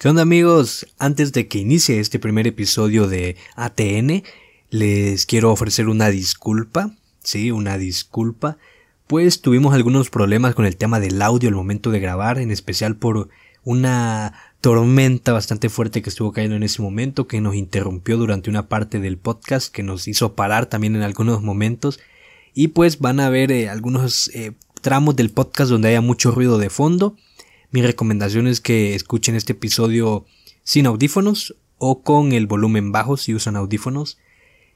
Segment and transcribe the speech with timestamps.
[0.00, 0.86] ¿Qué onda amigos?
[0.98, 4.22] Antes de que inicie este primer episodio de ATN,
[4.70, 8.56] les quiero ofrecer una disculpa, sí, una disculpa,
[9.06, 12.96] pues tuvimos algunos problemas con el tema del audio al momento de grabar, en especial
[12.96, 13.28] por
[13.62, 14.32] una
[14.62, 19.00] tormenta bastante fuerte que estuvo cayendo en ese momento, que nos interrumpió durante una parte
[19.00, 22.00] del podcast, que nos hizo parar también en algunos momentos,
[22.54, 26.56] y pues van a ver eh, algunos eh, tramos del podcast donde haya mucho ruido
[26.56, 27.16] de fondo,
[27.70, 30.26] mi recomendación es que escuchen este episodio
[30.62, 34.18] sin audífonos o con el volumen bajo si usan audífonos.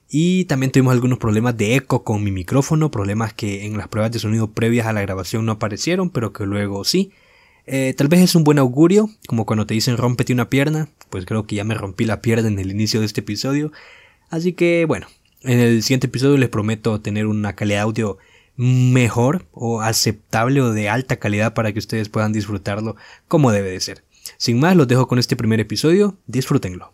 [0.08, 4.12] Y también tuvimos algunos problemas de eco con mi micrófono, problemas que en las pruebas
[4.12, 7.10] de sonido previas a la grabación no aparecieron, pero que luego sí.
[7.66, 11.24] Eh, tal vez es un buen augurio, como cuando te dicen rómpete una pierna, pues
[11.24, 13.72] creo que ya me rompí la pierna en el inicio de este episodio.
[14.30, 15.06] Así que bueno,
[15.42, 18.18] en el siguiente episodio les prometo tener una calidad de audio
[18.56, 22.96] mejor o aceptable o de alta calidad para que ustedes puedan disfrutarlo
[23.28, 24.04] como debe de ser.
[24.36, 26.92] Sin más, los dejo con este primer episodio, disfrútenlo.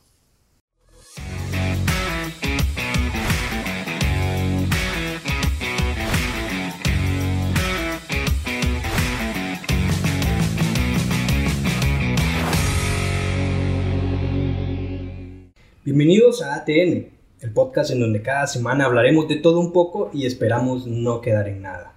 [15.83, 20.27] Bienvenidos a ATN, el podcast en donde cada semana hablaremos de todo un poco y
[20.27, 21.95] esperamos no quedar en nada.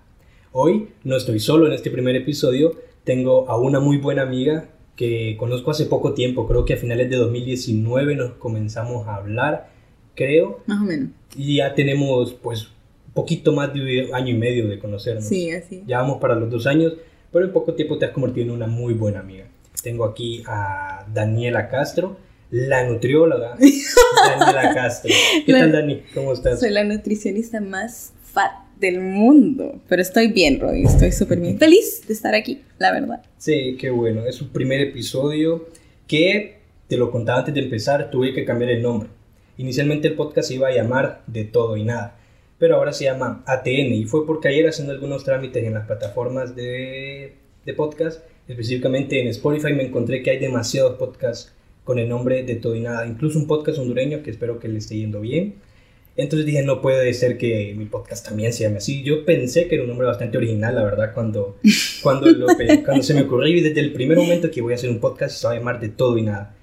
[0.53, 5.35] Hoy no estoy solo en este primer episodio, tengo a una muy buena amiga que
[5.37, 9.69] conozco hace poco tiempo, creo que a finales de 2019 nos comenzamos a hablar,
[10.15, 10.61] creo.
[10.65, 11.09] Más o menos.
[11.35, 12.67] Y ya tenemos pues
[13.07, 15.25] un poquito más de un año y medio de conocernos.
[15.25, 15.83] Sí, así.
[15.85, 16.93] Ya vamos para los dos años,
[17.31, 19.45] pero en poco tiempo te has convertido en una muy buena amiga.
[19.81, 22.15] Tengo aquí a Daniela Castro
[22.53, 23.57] la nutrióloga
[24.37, 25.11] Daniela Castro.
[25.43, 26.03] ¿Qué tal, Dani?
[26.13, 26.59] ¿Cómo estás?
[26.59, 29.81] Soy la nutricionista más fat del mundo.
[29.89, 30.83] Pero estoy bien, Roy.
[30.83, 31.57] Estoy súper bien.
[31.57, 33.23] Feliz de estar aquí, la verdad.
[33.39, 34.23] Sí, qué bueno.
[34.27, 35.67] Es un primer episodio
[36.07, 39.09] que, te lo contaba antes de empezar, tuve que cambiar el nombre.
[39.57, 42.19] Inicialmente el podcast se iba a llamar De Todo y Nada.
[42.59, 43.95] Pero ahora se llama ATN.
[43.95, 47.33] Y fue porque ayer haciendo algunos trámites en las plataformas de,
[47.65, 51.51] de podcast, específicamente en Spotify, me encontré que hay demasiados podcasts
[51.83, 54.79] con el nombre de Todo y Nada, incluso un podcast hondureño que espero que le
[54.79, 55.55] esté yendo bien.
[56.15, 59.01] Entonces dije, no puede ser que mi podcast también se llame así.
[59.01, 61.57] Yo pensé que era un nombre bastante original, la verdad, cuando,
[62.03, 62.27] cuando,
[62.85, 65.35] cuando se me ocurrió y desde el primer momento que voy a hacer un podcast
[65.35, 66.55] se va a llamar de todo y nada.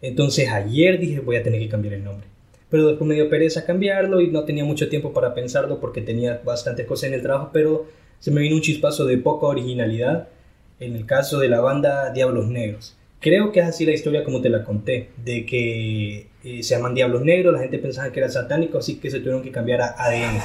[0.00, 2.26] Entonces ayer dije, voy a tener que cambiar el nombre.
[2.70, 6.40] Pero después me dio pereza cambiarlo y no tenía mucho tiempo para pensarlo porque tenía
[6.44, 7.86] bastantes cosas en el trabajo, pero
[8.18, 10.28] se me vino un chispazo de poca originalidad
[10.80, 12.96] en el caso de la banda Diablos Negros.
[13.24, 16.94] Creo que es así la historia como te la conté, de que eh, se llaman
[16.94, 19.94] diablos negros, la gente pensaba que era satánico, así que se tuvieron que cambiar a
[19.96, 20.40] ADN.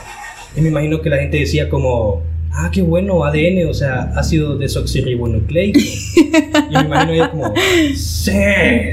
[0.56, 2.24] Y me imagino que la gente decía como,
[2.54, 5.78] ah, qué bueno, ADN, o sea, ácido desoxirribonucleico.
[5.78, 7.54] y me imagino ella como,
[7.94, 8.32] sí,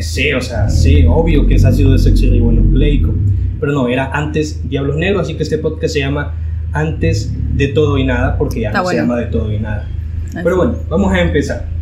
[0.00, 3.14] sí, o sea, sí, obvio que es ácido desoxirribonucleico.
[3.60, 6.34] Pero no, era antes Diablos Negros, así que este podcast se llama
[6.72, 9.88] Antes de Todo y Nada, porque ya no se llama de Todo y Nada.
[10.34, 11.75] Pero bueno, vamos a empezar.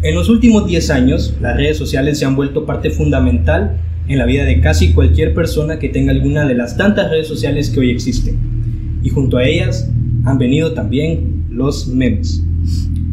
[0.00, 4.26] En los últimos 10 años, las redes sociales se han vuelto parte fundamental en la
[4.26, 7.90] vida de casi cualquier persona que tenga alguna de las tantas redes sociales que hoy
[7.90, 8.38] existen.
[9.02, 9.90] Y junto a ellas
[10.24, 12.44] han venido también los memes.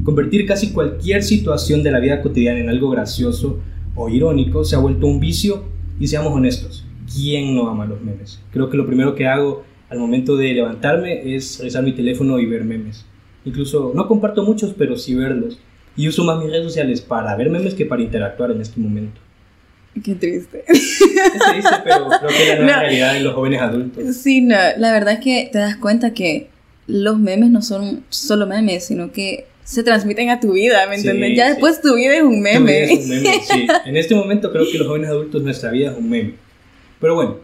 [0.03, 3.59] Convertir casi cualquier situación de la vida cotidiana en algo gracioso
[3.95, 5.63] o irónico se ha vuelto un vicio
[5.99, 8.43] y seamos honestos, ¿quién no ama los memes?
[8.51, 12.45] Creo que lo primero que hago al momento de levantarme es revisar mi teléfono y
[12.45, 13.07] ver memes.
[13.43, 15.59] Incluso no comparto muchos, pero sí verlos
[15.95, 19.21] y uso más mis redes sociales para ver memes que para interactuar en este momento.
[20.03, 20.65] Qué triste.
[20.67, 24.15] Es triste, pero creo que la nueva realidad de los jóvenes adultos.
[24.17, 26.49] Sí, no, la verdad es que te das cuenta que
[26.87, 31.35] los memes no son solo memes, sino que se transmiten a tu vida, ¿me entiendes?
[31.35, 32.83] ya después tu vida es un meme.
[32.83, 33.67] es un meme, sí.
[33.85, 36.33] En este momento creo que los jóvenes adultos, nuestra vida es un meme.
[36.99, 37.37] Pero bueno,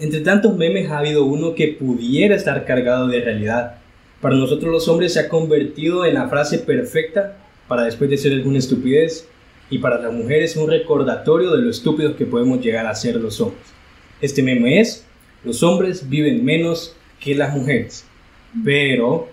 [0.00, 3.76] entre tantos memes ha habido uno que pudiera estar cargado de realidad.
[4.20, 7.36] Para nosotros los hombres se ha convertido en la frase perfecta
[7.72, 9.26] para después de alguna estupidez
[9.70, 13.40] y para las mujeres un recordatorio de lo estúpidos que podemos llegar a ser los
[13.40, 13.62] hombres.
[14.20, 15.06] Este meme es,
[15.42, 18.04] los hombres viven menos que las mujeres.
[18.62, 19.30] Pero,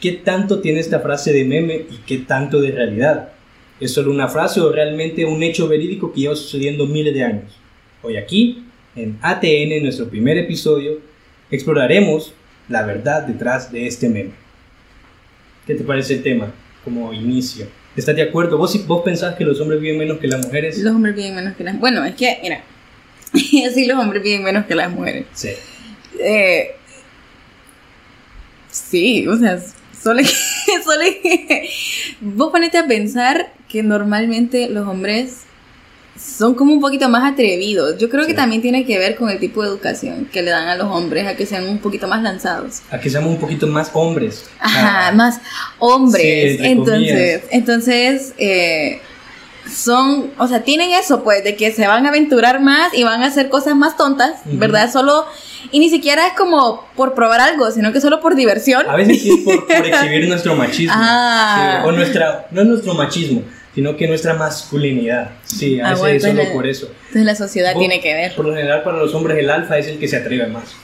[0.00, 3.32] ¿qué tanto tiene esta frase de meme y qué tanto de realidad?
[3.80, 7.56] ¿Es solo una frase o realmente un hecho verídico que lleva sucediendo miles de años?
[8.02, 11.00] Hoy aquí, en ATN, en nuestro primer episodio,
[11.50, 12.34] exploraremos
[12.68, 14.30] la verdad detrás de este meme.
[15.66, 16.52] ¿Qué te parece el tema
[16.84, 17.79] como inicio?
[17.96, 18.56] ¿Estás de acuerdo?
[18.56, 20.78] ¿Vos, ¿Vos pensás que los hombres viven menos que las mujeres?
[20.78, 22.62] Los hombres viven menos que las Bueno, es que, mira,
[23.34, 25.26] sí, los hombres viven menos que las mujeres.
[25.32, 25.50] Sí.
[26.18, 26.72] Eh,
[28.70, 29.60] sí, o sea,
[30.00, 30.28] solo que,
[30.84, 31.70] solo que
[32.20, 35.44] vos ponete a pensar que normalmente los hombres
[36.20, 37.98] son como un poquito más atrevidos.
[37.98, 40.68] Yo creo que también tiene que ver con el tipo de educación que le dan
[40.68, 42.80] a los hombres, a que sean un poquito más lanzados.
[42.90, 44.44] A que seamos un poquito más hombres.
[44.58, 45.12] Ajá, ah.
[45.12, 45.40] más
[45.78, 46.60] hombres.
[46.60, 49.00] entonces, entonces, eh,
[49.70, 53.22] son, o sea, tienen eso, pues, de que se van a aventurar más y van
[53.22, 54.90] a hacer cosas más tontas, ¿verdad?
[54.90, 55.26] Solo,
[55.70, 58.88] y ni siquiera es como por probar algo, sino que solo por diversión.
[58.88, 59.54] A veces es por,
[59.86, 60.94] exhibir nuestro machismo.
[60.96, 61.84] Ah.
[61.86, 63.42] o nuestra, no es nuestro machismo,
[63.80, 65.30] sino que nuestra masculinidad.
[65.42, 66.90] Sí, a veces es solo por eso.
[67.06, 68.34] Entonces la sociedad tiene que ver.
[68.34, 70.74] Por lo general, para los hombres, el alfa es el que se atreve más.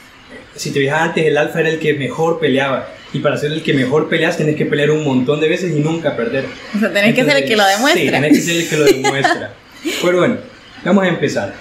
[0.55, 3.63] Si te fijas antes, el alfa era el que mejor peleaba y para ser el
[3.63, 6.47] que mejor peleas tenés que pelear un montón de veces y nunca perder.
[6.75, 8.03] O sea, tenés que ser el que lo demuestra.
[8.03, 9.53] Sí, tenés que ser el que lo demuestra.
[10.03, 10.37] Pero bueno,
[10.83, 11.53] vamos a empezar.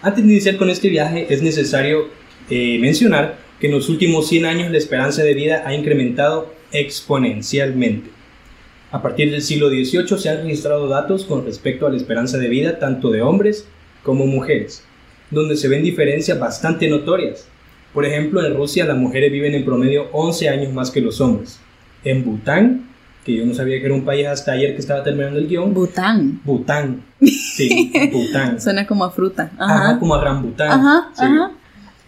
[0.00, 2.08] Antes de iniciar con este viaje es necesario
[2.50, 8.10] eh, mencionar que en los últimos 100 años la esperanza de vida ha incrementado exponencialmente.
[8.92, 12.48] A partir del siglo XVIII se han registrado datos con respecto a la esperanza de
[12.48, 13.66] vida tanto de hombres
[14.02, 14.84] como mujeres,
[15.30, 17.48] donde se ven diferencias bastante notorias.
[17.94, 21.58] Por ejemplo, en Rusia las mujeres viven en promedio 11 años más que los hombres.
[22.04, 22.88] En Bután,
[23.24, 25.72] que yo no sabía que era un país hasta ayer que estaba terminando el guion.
[25.72, 26.40] Bután.
[26.44, 27.02] Bután.
[27.54, 28.60] Sí, Bután.
[28.60, 29.52] Suena como a fruta.
[29.58, 30.70] Ajá, como a gran Bután.
[30.70, 31.52] Ajá, ajá.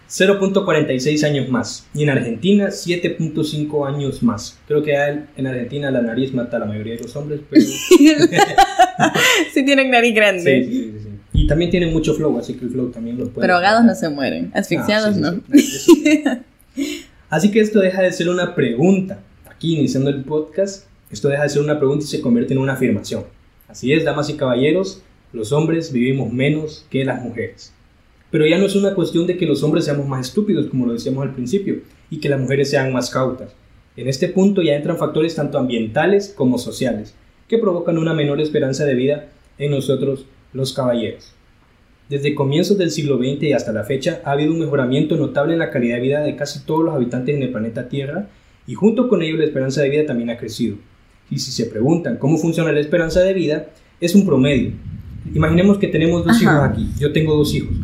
[0.09, 1.87] 0.46 años más.
[1.93, 4.57] Y en Argentina, 7.5 años más.
[4.67, 7.65] Creo que en Argentina la nariz mata a la mayoría de los hombres, pero...
[9.53, 10.63] sí tienen nariz grande.
[10.63, 11.09] Sí, sí, sí.
[11.33, 13.45] Y también tienen mucho flow, así que el flow también lo puede...
[13.45, 15.41] Pero ahogados no se mueren, asfixiados ah, no.
[17.29, 19.19] así que esto deja de ser una pregunta.
[19.45, 22.73] Aquí iniciando el podcast, esto deja de ser una pregunta y se convierte en una
[22.73, 23.25] afirmación.
[23.67, 25.01] Así es, damas y caballeros,
[25.33, 27.73] los hombres vivimos menos que las mujeres.
[28.35, 30.91] Pero ya no es una cuestión de que los hombres seamos más estúpidos, como lo
[30.91, 31.77] decíamos al principio,
[32.09, 33.55] y que las mujeres sean más cautas.
[33.95, 37.15] En este punto ya entran factores tanto ambientales como sociales,
[37.47, 41.31] que provocan una menor esperanza de vida en nosotros los caballeros.
[42.09, 45.59] Desde comienzos del siglo XX y hasta la fecha ha habido un mejoramiento notable en
[45.59, 48.27] la calidad de vida de casi todos los habitantes en el planeta Tierra
[48.67, 50.75] y junto con ello la esperanza de vida también ha crecido.
[51.31, 53.67] Y si se preguntan cómo funciona la esperanza de vida,
[54.01, 54.73] es un promedio.
[55.33, 57.77] Imaginemos que tenemos dos hijos aquí, yo tengo dos hijos.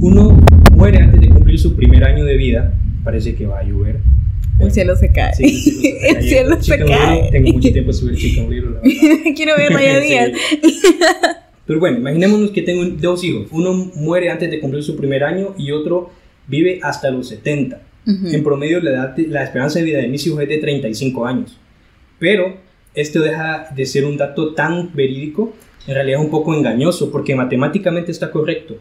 [0.00, 0.38] Uno
[0.72, 4.00] muere antes de cumplir su primer año de vida, parece que va a llover.
[4.60, 5.32] el cielo se cae.
[5.38, 7.30] el cielo se cae.
[7.30, 9.32] Tengo mucho tiempo de subir Chicken Little.
[9.34, 10.30] Quiero ver Maya Díaz.
[11.66, 13.48] Pero bueno, imaginémonos que tengo dos hijos.
[13.50, 16.10] Uno muere antes de cumplir su primer año y otro
[16.46, 17.80] vive hasta los 70.
[18.06, 21.58] En promedio, la, edad, la esperanza de vida de mis hijos es de 35 años.
[22.20, 22.56] Pero
[22.94, 25.52] esto deja de ser un dato tan verídico,
[25.88, 28.76] en realidad es un poco engañoso, porque matemáticamente está correcto,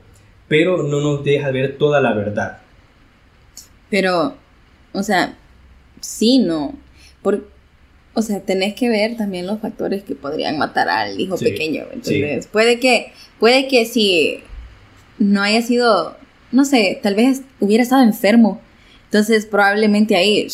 [0.47, 2.59] pero no nos deja ver toda la verdad.
[3.89, 4.35] Pero,
[4.93, 5.37] o sea,
[6.01, 6.73] sí, no.
[7.21, 7.47] Por,
[8.13, 11.83] o sea, tenés que ver también los factores que podrían matar al hijo pequeño.
[11.91, 14.39] Entonces, puede que, puede que si
[15.17, 16.17] no haya sido,
[16.51, 18.61] no sé, tal vez hubiera estado enfermo.
[19.05, 20.47] Entonces, probablemente ahí,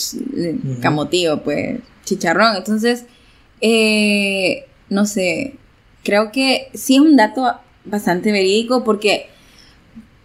[0.82, 2.56] camotío, pues, chicharrón.
[2.56, 3.06] Entonces,
[3.62, 5.56] eh, no sé,
[6.04, 9.28] creo que sí es un dato bastante verídico porque,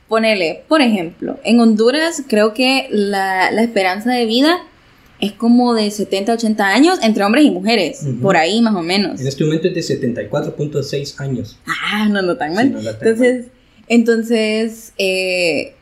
[0.08, 4.58] ponele, por ejemplo, en Honduras creo que la, la esperanza de vida
[5.20, 9.20] es como de 70 80 años entre hombres y mujeres, por ahí más o menos.
[9.20, 11.58] En este momento es de 74.6 años.
[11.66, 12.76] Ah, no, no tan mal.
[12.76, 13.46] entonces,
[13.88, 15.74] entonces eh,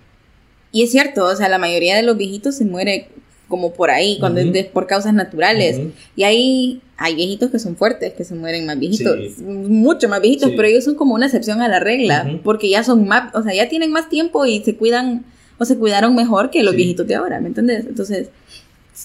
[0.75, 3.09] y es cierto, o sea, la mayoría de los viejitos se muere
[3.55, 5.81] como por ahí, cuando es por causas naturales.
[6.17, 10.51] Y hay, hay viejitos que son fuertes, que se mueren más viejitos, mucho más viejitos,
[10.57, 13.55] pero ellos son como una excepción a la regla, porque ya son más, o sea,
[13.55, 15.25] ya tienen más tiempo y se cuidan,
[15.57, 17.87] o se cuidaron mejor que los viejitos de ahora, ¿me entiendes?
[17.87, 18.31] Entonces,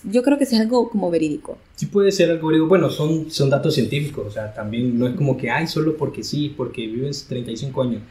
[0.09, 1.59] yo creo que es algo como verídico.
[1.75, 2.69] Sí puede ser algo verídico.
[2.69, 6.23] Bueno, son, son datos científicos, o sea, también no es como que, ay, solo porque
[6.23, 8.01] sí, porque vives 35 años.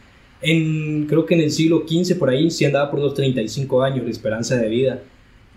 [0.40, 4.04] En, creo que en el siglo XV por ahí sí andaba por los 35 años
[4.04, 5.02] de esperanza de vida,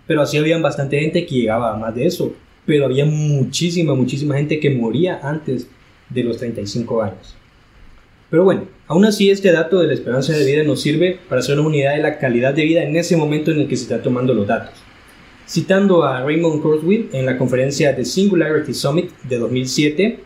[0.06, 2.34] pero así había bastante gente que llegaba a más de eso,
[2.66, 5.68] pero había muchísima, muchísima gente que moría antes
[6.10, 7.36] de los 35 años.
[8.30, 11.58] Pero bueno, aún así este dato de la esperanza de vida nos sirve para hacer
[11.58, 14.02] una unidad de la calidad de vida en ese momento en el que se está
[14.02, 14.74] tomando los datos.
[15.46, 20.20] Citando a Raymond Kurzweil en la conferencia The Singularity Summit de 2007.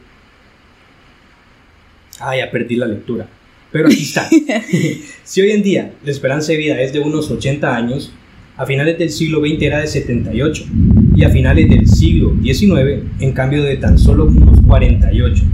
[2.21, 3.29] Ah, ya perdí la lectura.
[3.73, 4.29] Pero aquí está.
[5.25, 8.13] si hoy en día la esperanza de vida es de unos 80 años,
[8.57, 10.65] a finales del siglo XX era de 78
[11.15, 15.45] y a finales del siglo XIX en cambio de tan solo unos 48.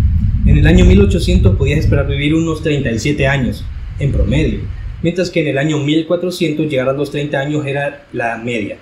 [0.47, 3.65] En el año 1800 podías esperar vivir unos 37 años
[3.99, 4.61] en promedio,
[5.03, 8.79] mientras que en el año 1400 llegar a los 30 años era la media.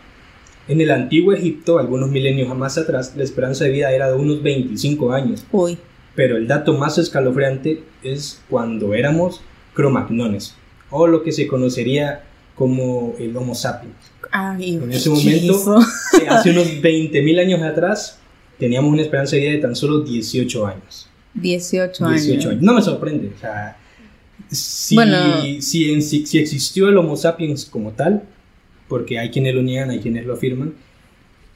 [0.68, 4.42] En el antiguo Egipto, algunos milenios más atrás, la esperanza de vida era de unos
[4.42, 5.44] 25 años.
[5.50, 5.78] Uy.
[6.14, 9.42] Pero el dato más escalofriante es cuando éramos
[9.74, 10.56] Cro-Magnones,
[10.90, 12.24] o lo que se conocería
[12.60, 13.94] como el Homo sapiens.
[14.30, 15.80] Ay, En ese momento,
[16.22, 18.18] eh, hace unos 20.000 años atrás,
[18.58, 21.08] teníamos una esperanza de vida de tan solo 18 años.
[21.32, 22.22] 18 años.
[22.26, 22.62] 18 años.
[22.62, 23.32] No me sorprende.
[23.34, 23.78] O sea,
[24.50, 25.16] si, Bueno.
[25.62, 28.24] si, en- si- si existió el Homo sapiens como tal,
[28.88, 30.74] porque hay quienes lo niegan, hay quienes lo afirman,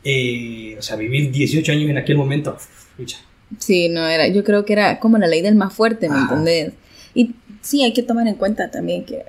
[0.04, 2.56] eh, o sea, vivir 18 años en aquel momento,
[2.96, 3.18] pucha,
[3.58, 6.24] Sí, no era, yo creo que era como la ley del más fuerte, ¿me Ajá.
[6.36, 6.72] entendés?
[7.14, 9.22] Y sí, hay que tomar en cuenta también que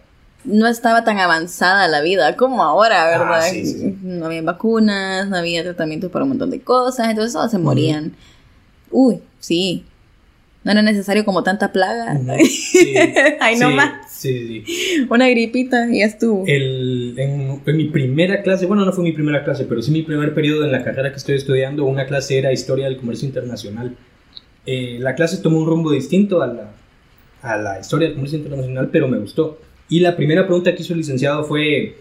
[0.46, 3.40] no estaba tan avanzada la vida como ahora, ¿verdad?
[3.40, 3.98] Ah, sí, sí, sí.
[4.04, 8.14] No había vacunas, no había tratamientos para un montón de cosas, entonces todos se morían.
[8.92, 9.86] Uy, sí.
[10.64, 12.14] No era necesario como tanta plaga.
[12.16, 12.32] Ujú.
[12.46, 12.94] Sí,
[13.40, 14.12] Ay, no más.
[14.12, 15.06] Sí, sí.
[15.10, 16.44] Una gripita y ya estuvo.
[16.48, 20.02] El, en, en mi primera clase, bueno, no fue mi primera clase, pero sí mi
[20.02, 23.96] primer periodo en la carrera que estoy estudiando, una clase era Historia del Comercio Internacional.
[24.66, 26.72] Eh, la clase tomó un rumbo distinto a la,
[27.44, 29.60] a la Historia del Comercio Internacional, pero me gustó.
[29.90, 31.96] Y la primera pregunta que hizo el licenciado fue,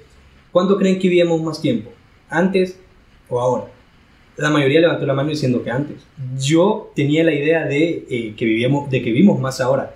[0.50, 1.92] ¿cuándo creen que vivíamos más tiempo?
[2.28, 2.78] ¿Antes
[3.28, 3.66] o ahora?
[4.36, 5.98] La mayoría levantó la mano diciendo que antes.
[6.40, 9.94] Yo tenía la idea de, eh, que, vivíamos, de que vivimos más ahora,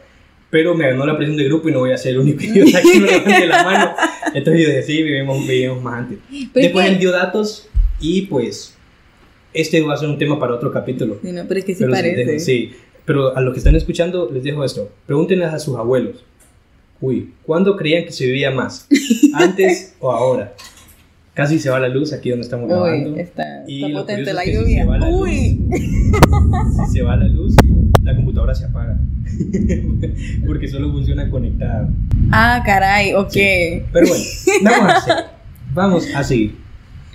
[0.51, 2.81] pero me ganó la presión de grupo y no voy a ser el único idiota
[2.81, 3.95] que me levante la mano.
[4.35, 6.19] Entonces yo decía, sí, vivimos, vivimos más antes.
[6.29, 7.69] Pero es Después él dio datos
[8.01, 8.77] y pues
[9.53, 11.19] este va a ser un tema para otro capítulo.
[11.23, 12.25] Sí, no, pero es que sí Pero parece.
[12.25, 12.73] dejo, sí,
[13.05, 14.91] pero a los que están escuchando les dejo esto.
[15.07, 16.25] Pregúntenles a sus abuelos.
[17.01, 18.87] Uy, ¿cuándo creían que se vivía más?
[19.35, 20.55] ¿Antes o ahora?
[21.35, 23.13] Casi se va la luz aquí donde estamos grabando.
[23.15, 24.83] Uy, está, Y está lo potente la es que si lluvia.
[24.83, 25.61] se va la luz- Uy.
[26.87, 27.55] Si se va la luz,
[28.03, 28.99] la computadora se apaga.
[30.47, 31.89] Porque solo funciona conectada.
[32.33, 33.33] Ah, caray, ok.
[33.93, 34.25] Pero bueno,
[34.65, 35.25] vamos a seguir.
[35.75, 36.57] Vamos a seguir.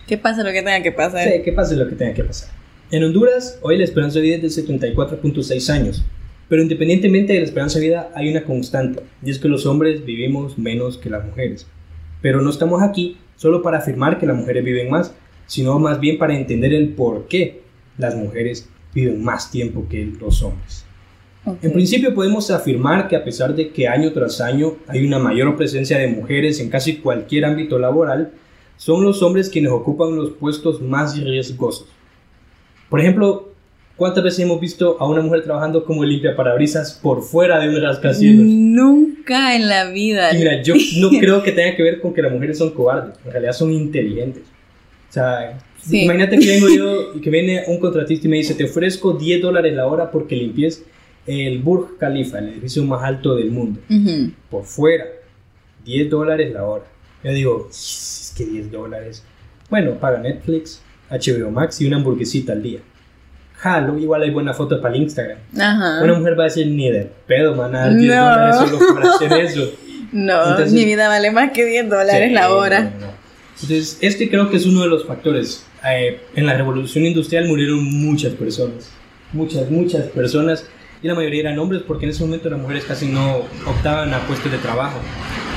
[0.08, 1.28] Que pase lo que tenga que pasar.
[1.28, 2.50] Sí, que pase lo que tenga que pasar.
[2.92, 6.06] En Honduras, hoy la esperanza de vida es de 74.6 años.
[6.54, 9.02] Pero independientemente de la esperanza de vida, hay una constante.
[9.26, 11.66] Y es que los hombres vivimos menos que las mujeres.
[12.22, 15.16] Pero no estamos aquí solo para afirmar que las mujeres viven más,
[15.48, 17.64] sino más bien para entender el por qué
[17.98, 20.86] las mujeres viven más tiempo que los hombres.
[21.64, 25.58] En principio podemos afirmar que a pesar de que año tras año hay una mayor
[25.58, 28.32] presencia de mujeres en casi cualquier ámbito laboral,
[28.78, 31.88] son los hombres quienes ocupan los puestos más riesgosos.
[32.92, 33.53] Por ejemplo,
[33.98, 37.82] ¿cuántas veces hemos visto a una mujer trabajando como limpia parabrisas por fuera de un
[37.82, 38.46] rascacielos?
[38.46, 40.34] Nunca en la vida.
[40.34, 43.16] Y mira, yo no creo que tenga que ver con que las mujeres son cobardes,
[43.26, 44.44] en realidad son inteligentes.
[45.10, 46.04] O sea, Sí.
[46.04, 49.42] imagínate que vengo yo y que viene un contratista y me dice, te ofrezco 10
[49.42, 50.84] dólares la hora porque limpies
[51.28, 54.32] el Burj Khalifa, el edificio más alto del mundo, Ujú.
[54.50, 55.06] por fuera.
[55.86, 56.86] 10 dólares la hora.
[57.24, 59.24] Yo digo, es que 10 dólares.
[59.70, 62.80] Bueno, paga Netflix, HBO Max y una hamburguesita al día.
[63.64, 65.38] Jalo, igual hay buenas fotos para el Instagram.
[65.58, 66.04] Ajá.
[66.04, 68.22] Una mujer va a decir, ni de pedo, man, a dar 10 No.
[68.30, 69.72] dólares solo por hacer eso.
[70.12, 72.80] no, entonces- mi vida vale más que 10 dólares Sí, la hora.
[72.82, 73.14] no, no.
[73.62, 75.66] Entonces, este creo que es uno de los factores.
[75.90, 78.90] Eh, en la revolución industrial murieron muchas personas.
[79.32, 80.66] Muchas, muchas personas.
[81.02, 84.20] Y la mayoría eran hombres porque en ese momento las mujeres casi no optaban a
[84.28, 84.98] puestos de trabajo.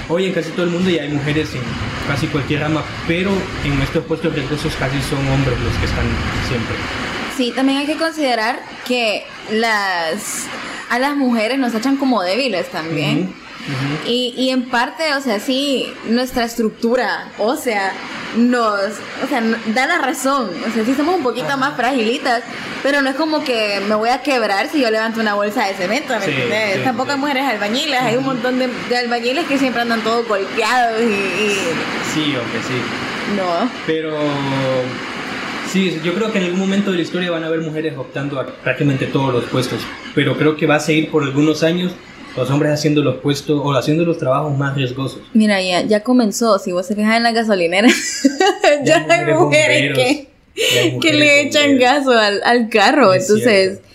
[0.09, 1.61] Hoy en casi todo el mundo ya hay mujeres en
[2.09, 3.31] casi cualquier rama, pero
[3.65, 6.07] en estos puestos riesgosos casi son hombres los que están
[6.49, 6.77] siempre.
[7.37, 10.45] Sí, también hay que considerar que las
[10.89, 13.35] a las mujeres nos echan como débiles también.
[14.07, 17.93] Y, y en parte, o sea, sí, nuestra estructura, o sea,
[18.37, 18.81] nos,
[19.25, 19.43] o sea,
[19.75, 20.51] da la razón.
[20.69, 22.45] O sea, sí somos un poquito más fragilitas,
[22.85, 25.75] pero no es como que me voy a quebrar si yo levanto una bolsa de
[25.75, 26.77] cemento, ¿me Sí, entiendes?
[26.77, 27.15] sí, Tampoco sí.
[27.15, 31.05] hay mujeres albañiles, hay un montón de, de albañiles que siempre andan todos golpeados y,
[31.05, 31.57] y
[32.15, 32.81] Sí, aunque sí.
[33.37, 33.69] no.
[33.85, 34.17] Pero
[35.77, 38.41] sí, yo creo que en algún momento de la historia van a haber mujeres optando
[38.41, 39.81] a prácticamente todos los puestos.
[40.15, 41.93] Pero creo que va a seguir por algunos años
[42.37, 45.21] los hombres haciendo los puestos o haciendo los trabajos más riesgosos.
[45.33, 47.89] Mira, ya, ya comenzó, si vos se fijas en la gasolinera,
[48.85, 50.29] ya, hay mujeres bomberos, que,
[50.81, 51.81] hay que mujeres le echan bomberos.
[51.81, 53.89] gaso al, al carro, Es entonces cierto.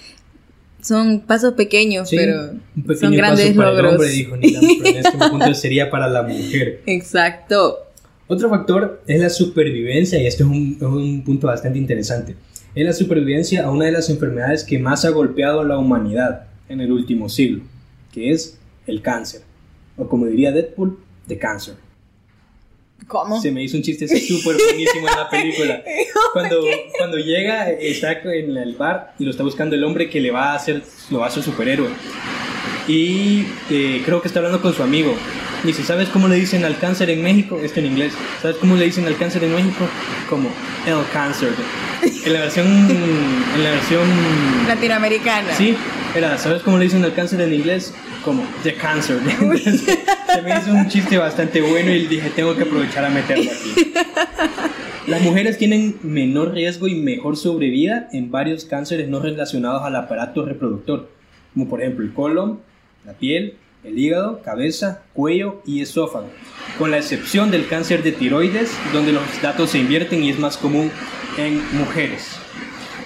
[0.81, 3.93] son pasos pequeños, Sí, pero un pequeño son grandes paso para el logros.
[3.93, 6.81] hombre, dijo Neil Armstrong, en este punto sería para la mujer.
[6.87, 7.77] Exacto.
[8.31, 12.37] Otro factor es la supervivencia, y esto es un, es un punto bastante interesante.
[12.73, 16.47] Es la supervivencia a una de las enfermedades que más ha golpeado a la humanidad
[16.69, 17.61] en el último siglo,
[18.13, 18.57] que es
[18.87, 19.41] el cáncer.
[19.97, 20.97] O como diría Deadpool,
[21.27, 21.75] the cancer.
[23.05, 23.41] ¿Cómo?
[23.41, 25.83] Se me hizo un chiste súper buenísimo en la película.
[26.31, 26.61] Cuando,
[26.97, 30.53] cuando llega, está en el bar y lo está buscando el hombre que le va
[30.53, 31.89] a hacer, lo va a hacer superhéroe.
[32.87, 35.17] Y eh, creo que está hablando con su amigo.
[35.63, 37.59] Dice, ¿sabes cómo le dicen al cáncer en México?
[37.61, 38.13] Esto en inglés.
[38.41, 39.87] ¿Sabes cómo le dicen al cáncer en México?
[40.29, 40.49] Como
[40.87, 41.49] el cáncer.
[42.25, 42.65] En la versión...
[42.67, 44.01] En la versión...
[44.67, 45.53] Latinoamericana.
[45.53, 45.75] Sí,
[46.15, 47.93] Era, ¿sabes cómo le dicen al cáncer en inglés?
[48.25, 49.19] Como the cancer.
[49.29, 53.93] se me hizo un chiste bastante bueno y dije, tengo que aprovechar a meterlo aquí.
[55.07, 60.45] Las mujeres tienen menor riesgo y mejor sobrevida en varios cánceres no relacionados al aparato
[60.45, 61.09] reproductor,
[61.53, 62.59] como por ejemplo el colon,
[63.05, 66.29] la piel, el hígado, cabeza, cuello y esófago,
[66.77, 70.57] con la excepción del cáncer de tiroides, donde los datos se invierten y es más
[70.57, 70.91] común
[71.37, 72.35] en mujeres.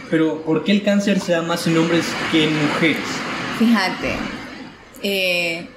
[0.10, 3.04] Pero ¿por qué el cáncer se da más en hombres que en mujeres?
[3.58, 4.16] Fíjate,
[5.02, 5.68] eh,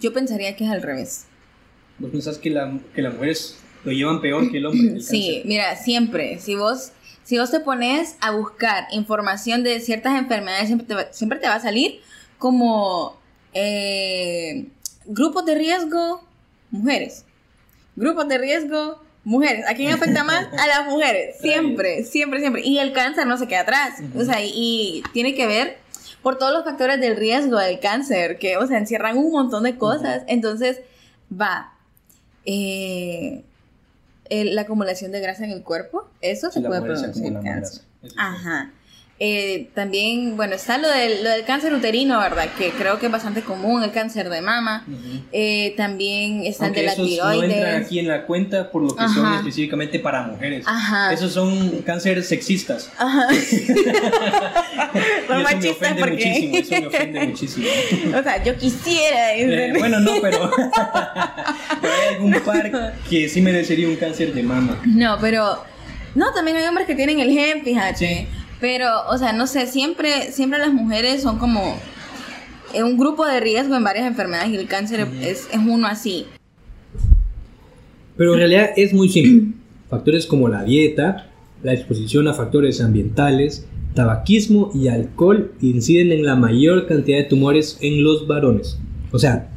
[0.00, 1.26] yo pensaría que es al revés.
[1.98, 5.00] ¿Vos pensás que, la, que las mujeres lo llevan peor que el hombre?
[5.00, 6.92] sí, mira, siempre, si vos,
[7.24, 11.46] si vos te pones a buscar información de ciertas enfermedades, siempre te va, siempre te
[11.46, 12.00] va a salir
[12.38, 13.17] como
[13.60, 14.68] eh,
[15.06, 16.22] grupos de riesgo,
[16.70, 17.24] mujeres.
[17.96, 19.64] Grupos de riesgo, mujeres.
[19.68, 20.46] ¿A quién afecta más?
[20.56, 21.36] A las mujeres.
[21.40, 22.62] Siempre, siempre, siempre.
[22.64, 24.00] Y el cáncer no se queda atrás.
[24.14, 25.78] O sea, y, tiene que ver
[26.22, 29.76] por todos los factores del riesgo del cáncer, que, o sea, encierran un montón de
[29.76, 30.22] cosas.
[30.28, 30.80] Entonces,
[31.32, 31.74] va.
[32.44, 33.42] Eh,
[34.30, 37.82] la acumulación de grasa en el cuerpo, eso se puede producir cáncer.
[38.16, 38.72] Ajá.
[39.20, 42.46] Eh, también, bueno, está lo del, lo del cáncer uterino, ¿verdad?
[42.56, 44.86] Que creo que es bastante común, el cáncer de mama.
[45.32, 47.48] eh, también está el de la tiroides.
[47.48, 50.64] no entran aquí en la cuenta por lo que son específicamente para mujeres.
[50.68, 51.12] Ajá.
[51.12, 52.92] Esos son cánceres sexistas.
[52.96, 53.26] Ajá.
[55.26, 57.66] son machistas me ofende muchísimo, eso me ofende muchísimo.
[58.18, 59.34] o sea, yo quisiera.
[59.34, 60.48] Eh, bueno, no, pero,
[61.80, 64.80] pero hay algún par que sí merecería un cáncer de mama.
[64.86, 65.64] No, pero...
[66.14, 67.96] No, también hay hombres que tienen el gen, fíjate.
[67.96, 68.28] Sí.
[68.60, 71.78] Pero, o sea, no sé, siempre, siempre las mujeres son como
[72.74, 76.26] un grupo de riesgo en varias enfermedades y el cáncer es, es uno así.
[78.16, 79.54] Pero en realidad es muy simple.
[79.88, 81.30] Factores como la dieta,
[81.62, 87.78] la exposición a factores ambientales, tabaquismo y alcohol inciden en la mayor cantidad de tumores
[87.80, 88.78] en los varones.
[89.12, 89.50] O sea,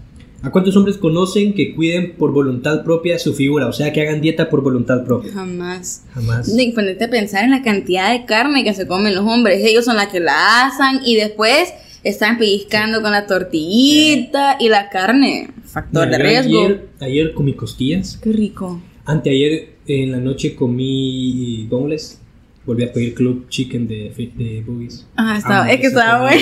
[0.43, 3.67] ¿A cuántos hombres conocen que cuiden por voluntad propia su figura?
[3.67, 5.31] O sea, que hagan dieta por voluntad propia.
[5.31, 6.03] Jamás.
[6.13, 6.51] Jamás.
[6.57, 9.63] Y ponerte a pensar en la cantidad de carne que se comen los hombres.
[9.63, 11.71] Ellos son las que la asan y después
[12.03, 15.51] están pellizcando con la tortillita y la carne.
[15.63, 16.65] Factor de riesgo.
[16.65, 18.17] Ayer, ayer comí costillas.
[18.17, 18.81] Qué rico.
[19.05, 22.19] Anteayer en la noche comí boneless.
[22.65, 25.07] Volví a pedir club chicken de, de boogies.
[25.15, 26.41] Ah, estaba, es que estaba bueno.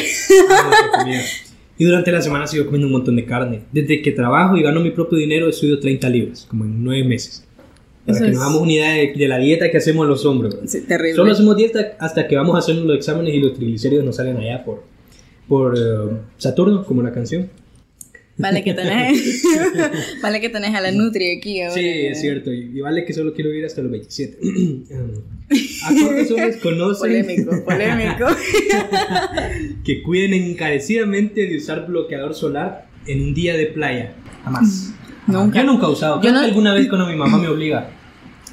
[1.80, 3.62] Y durante la semana sigo comiendo un montón de carne.
[3.72, 7.06] Desde que trabajo y gano mi propio dinero he subido 30 libras, como en 9
[7.06, 7.48] meses.
[8.06, 10.58] Para que nos hagamos una idea de, la dieta que hacemos los hombres.
[10.66, 11.16] Sí, terrible.
[11.16, 14.36] Solo hacemos dieta hasta que vamos a hacer los exámenes y los triglicéridos nos salen
[14.36, 14.84] allá por,
[15.48, 17.50] por eh, Saturno, como la canción.
[18.40, 19.44] Vale que tenés,
[20.22, 22.54] vale que tenés a la Nutri aquí Sí, es cierto.
[22.54, 24.38] Y, vale que solo quiero ir hasta los 27.
[25.84, 27.26] ¿A cuántos hombres conocen?
[27.26, 28.28] Polémico, polémico.
[29.84, 34.14] que cuiden encarecidamente de usar bloqueador solar en un día de playa.
[34.46, 34.94] Jamás.
[35.28, 35.60] Nunca.
[35.60, 36.22] Yo nunca he usado.
[36.22, 36.40] Yo no...
[36.40, 37.90] alguna vez cuando mi mamá me obliga.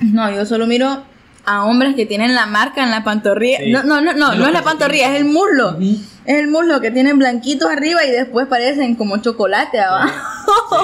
[0.01, 1.05] No, yo solo miro
[1.45, 3.61] a hombres que tienen la marca en la pantorrilla.
[3.69, 5.79] No, no, no, no, no es la pantorrilla, es el muslo.
[6.27, 10.13] Es el muslo que tienen blanquitos arriba y después parecen como chocolate abajo.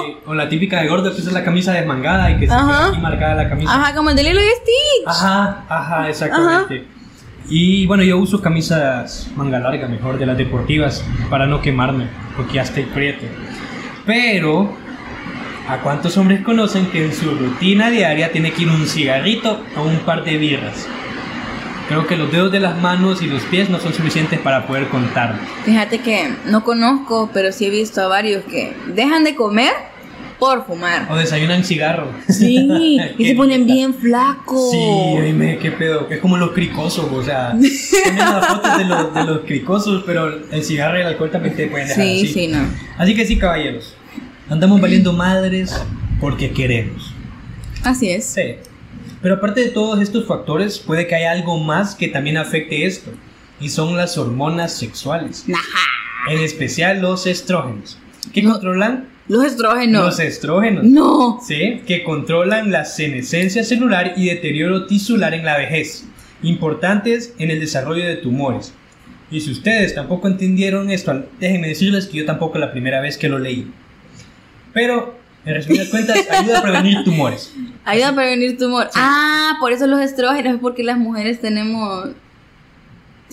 [0.03, 2.87] Sí, o la típica de gordo que es la camisa desmangada y que se queda
[2.87, 3.73] aquí marcada la camisa.
[3.73, 5.07] Ajá, como el de Lilo y Stitch.
[5.07, 6.87] Ajá, ajá, exactamente.
[7.49, 12.53] Y bueno, yo uso camisas manga larga, mejor de las deportivas, para no quemarme, porque
[12.53, 13.25] ya estoy prieto.
[14.05, 14.73] Pero
[15.67, 19.83] ¿A cuántos hombres conocen que en su rutina diaria tiene que ir un cigarrito o
[19.83, 20.87] un par de birras?
[21.93, 24.87] Creo que los dedos de las manos y los pies no son suficientes para poder
[24.87, 25.39] contar.
[25.63, 29.73] Fíjate que no conozco, pero sí he visto a varios que dejan de comer
[30.39, 31.05] por fumar.
[31.11, 32.07] O desayunan cigarro.
[32.27, 32.67] Sí,
[33.19, 34.71] y se ponen bien flacos.
[34.71, 36.07] Sí, dime qué pedo.
[36.09, 37.51] Es como los cricosos, o sea,
[38.05, 41.55] ponen las fotos de los, de los cricosos, pero el cigarro y el alcohol también
[41.55, 42.57] te pueden dejar sí, Sí, no.
[42.97, 43.93] Así que sí, caballeros.
[44.49, 45.79] Andamos valiendo madres
[46.19, 47.13] porque queremos.
[47.83, 48.25] Así es.
[48.25, 48.55] Sí.
[49.23, 53.09] Pero aparte de todos estos factores, puede que haya algo más que también afecte esto.
[53.61, 55.45] Y son las hormonas sexuales.
[56.29, 57.97] En especial los estrógenos.
[58.33, 59.07] ¿Qué controlan?
[59.29, 60.05] Los estrógenos.
[60.05, 60.83] Los estrógenos.
[60.83, 61.39] No.
[61.41, 66.05] Sí, que controlan la senescencia celular y deterioro tisular en la vejez.
[66.41, 68.73] Importantes en el desarrollo de tumores.
[69.31, 73.29] Y si ustedes tampoco entendieron esto, déjenme decirles que yo tampoco la primera vez que
[73.29, 73.71] lo leí.
[74.73, 77.53] Pero, en resumidas cuentas, ayuda a prevenir tumores.
[77.85, 78.91] Ayuda a prevenir tumores.
[78.95, 82.09] Ah, por eso los estrógenos, porque las mujeres tenemos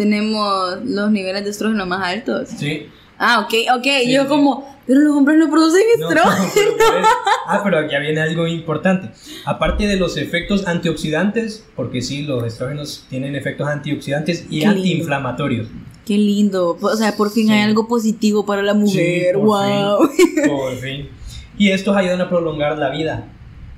[0.01, 2.49] tenemos los niveles de estrógeno más altos.
[2.57, 2.87] Sí.
[3.19, 3.87] Ah, ok, ok.
[4.09, 6.73] Yo como, pero los hombres no producen estrógeno.
[7.47, 9.11] ah, pero aquí viene algo importante.
[9.45, 15.69] Aparte de los efectos antioxidantes, porque sí, los estrógenos tienen efectos antioxidantes y antiinflamatorios.
[16.07, 16.79] Qué lindo.
[16.81, 19.37] O sea, por fin hay algo positivo para la mujer.
[19.37, 20.09] wow.
[20.49, 21.11] por fin.
[21.61, 23.25] Y estos ayudan a prolongar la vida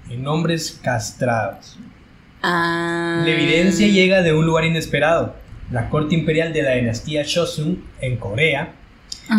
[0.09, 1.81] en hombres castrados.
[2.41, 3.25] Ah.
[3.25, 5.35] La evidencia llega de un lugar inesperado.
[5.73, 8.75] La corte imperial de la dinastía Joseon en Corea.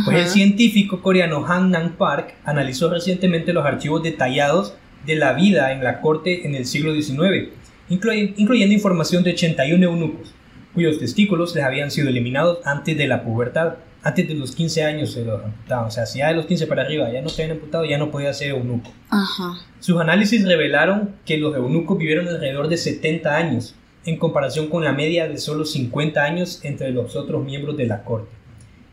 [0.03, 4.75] Pues el científico coreano Han Nang Park analizó recientemente los archivos detallados
[5.05, 7.47] de la vida en la corte en el siglo XIX,
[7.87, 10.35] incluyendo información de 81 eunucos,
[10.73, 13.75] cuyos testículos les habían sido eliminados antes de la pubertad.
[14.03, 15.85] Antes de los 15 años se los amputaban.
[15.85, 17.97] O sea, si ya de los 15 para arriba ya no se habían amputado, ya
[17.97, 18.91] no podía ser eunuco.
[19.09, 19.57] Ajá.
[19.79, 24.91] Sus análisis revelaron que los eunucos vivieron alrededor de 70 años, en comparación con la
[24.91, 28.31] media de solo 50 años entre los otros miembros de la corte.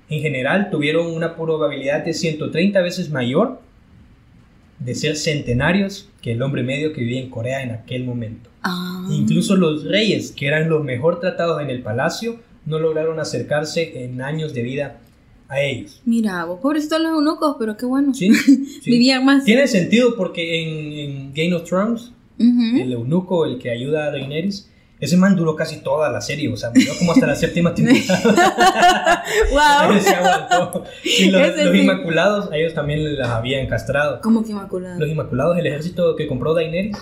[0.09, 3.61] En general, tuvieron una probabilidad de 130 veces mayor
[4.79, 8.51] de ser centenarios que el hombre medio que vivía en Corea en aquel momento.
[8.63, 9.07] Ah.
[9.11, 14.23] Incluso los reyes, que eran los mejor tratados en el palacio, no lograron acercarse en
[14.23, 15.01] años de vida
[15.49, 16.01] a ellos.
[16.05, 18.15] Mira, vos pobrecitos los eunucos, pero qué bueno.
[18.15, 18.31] Sí,
[18.87, 19.45] Vivían más.
[19.45, 24.71] Tiene sentido porque en, Game of Thrones, el eunuco, el que ayuda a Daenerys,
[25.01, 29.25] ese man duró casi toda la serie, o sea, murió como hasta la séptima temporada.
[29.51, 29.99] ¡Wow!
[29.99, 30.85] Se aguantó.
[31.03, 34.21] Y los, Inmaculados, a ellos también las habían castrado.
[34.21, 35.01] ¿Cómo que Inmaculados?
[35.01, 36.99] Los Inmaculados, el ejército que compró Daenerys.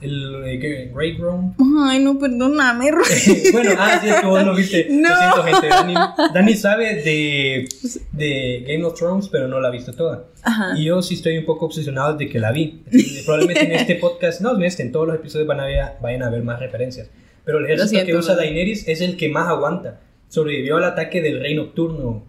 [0.00, 1.54] El eh, Grey Grown.
[1.84, 2.90] Ay, no, perdóname.
[3.52, 4.88] bueno, ah, sí, es que vos lo viste.
[4.90, 5.08] No.
[5.08, 5.68] Lo siento, gente.
[5.68, 5.94] Dani,
[6.34, 7.68] Dani sabe de,
[8.12, 10.24] de, Game of Thrones, pero no la ha visto toda.
[10.42, 10.72] Ajá.
[10.78, 12.82] Y yo sí estoy un poco obsesionado de que la vi.
[13.26, 16.22] Probablemente en este podcast, no en este, en todos los episodios van a ver, vayan
[16.22, 17.10] a ver más referencias.
[17.44, 20.00] Pero el ejército que usa Daenerys es el que más aguanta.
[20.28, 22.24] Sobrevivió al ataque del Rey Nocturno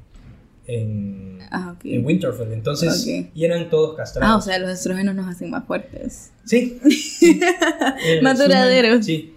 [0.68, 1.21] en
[1.84, 2.52] En Winterfell.
[2.52, 4.34] Entonces, y eran todos castrados.
[4.34, 6.32] Ah, o sea, los estrógenos nos hacen más fuertes.
[6.46, 6.80] Sí.
[8.22, 9.06] más duraderos.
[9.06, 9.34] Sí.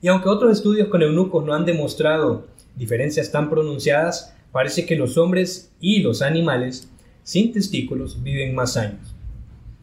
[0.00, 2.46] Y aunque otros estudios con eunucos no han demostrado
[2.76, 6.88] diferencias tan pronunciadas, parece que los hombres y los animales
[7.22, 9.14] sin testículos viven más años.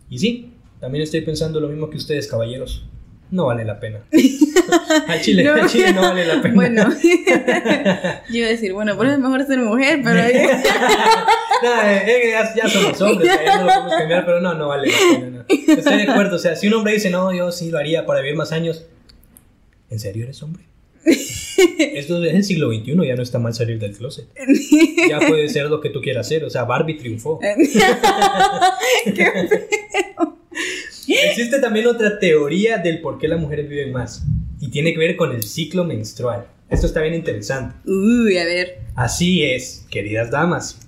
[0.09, 2.85] Y sí, también estoy pensando lo mismo que ustedes, caballeros
[3.31, 3.99] no vale la pena.
[5.07, 5.67] Al Chile, no.
[5.67, 6.53] Chile no vale la pena.
[6.53, 6.89] Bueno,
[8.29, 10.21] yo iba a decir, bueno, por eso es mejor ser mujer, pero.
[11.63, 14.91] no, eh, eh, ya, somos hombres, ya no lo podemos cambiar, pero no, no vale
[14.91, 15.45] la pena.
[15.47, 18.21] Estoy de acuerdo, o sea, si un hombre dice, no, yo sí lo haría para
[18.21, 18.85] vivir más años,
[19.89, 20.63] ¿en serio eres hombre?
[21.05, 24.27] Esto es el siglo XXI, ya no está mal salir del closet.
[25.09, 27.39] Ya puede ser lo que tú quieras hacer, o sea, Barbie triunfó.
[29.05, 30.37] Qué feo.
[31.07, 34.23] Existe también otra teoría del por qué las mujeres viven más
[34.59, 36.45] y tiene que ver con el ciclo menstrual.
[36.69, 37.75] Esto está bien interesante.
[37.85, 38.79] Uy, a ver.
[38.95, 40.79] Así es, queridas damas.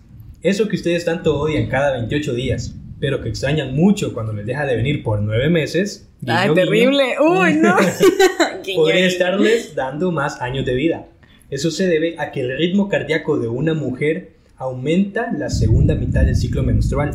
[0.44, 4.66] Eso que ustedes tanto odian cada 28 días, pero que extrañan mucho cuando les deja
[4.66, 6.10] de venir por 9 meses.
[6.28, 7.16] ¡Ay, terrible!
[7.22, 7.78] ¡Uy, no!
[8.76, 11.08] podría estarles dando más años de vida.
[11.50, 16.26] Eso se debe a que el ritmo cardíaco de una mujer aumenta la segunda mitad
[16.26, 17.12] del ciclo menstrual,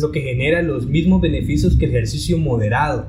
[0.00, 3.08] lo que genera los mismos beneficios que el ejercicio moderado.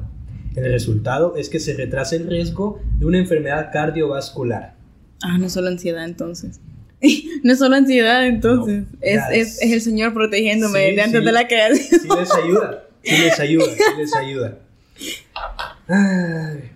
[0.53, 4.75] El resultado es que se retrasa el riesgo de una enfermedad cardiovascular.
[5.21, 6.59] Ah, no solo ansiedad entonces.
[7.43, 8.85] no es solo ansiedad entonces.
[9.01, 11.99] es, es, es, el Señor protegiéndome de antes de la creación.
[12.01, 14.57] Sí les ayuda, sí les ayuda, sí les ayuda.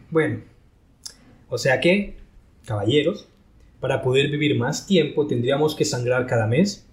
[0.10, 0.42] bueno,
[1.50, 2.18] o sea que,
[2.66, 3.28] caballeros,
[3.80, 6.88] para poder vivir más tiempo tendríamos que sangrar cada mes,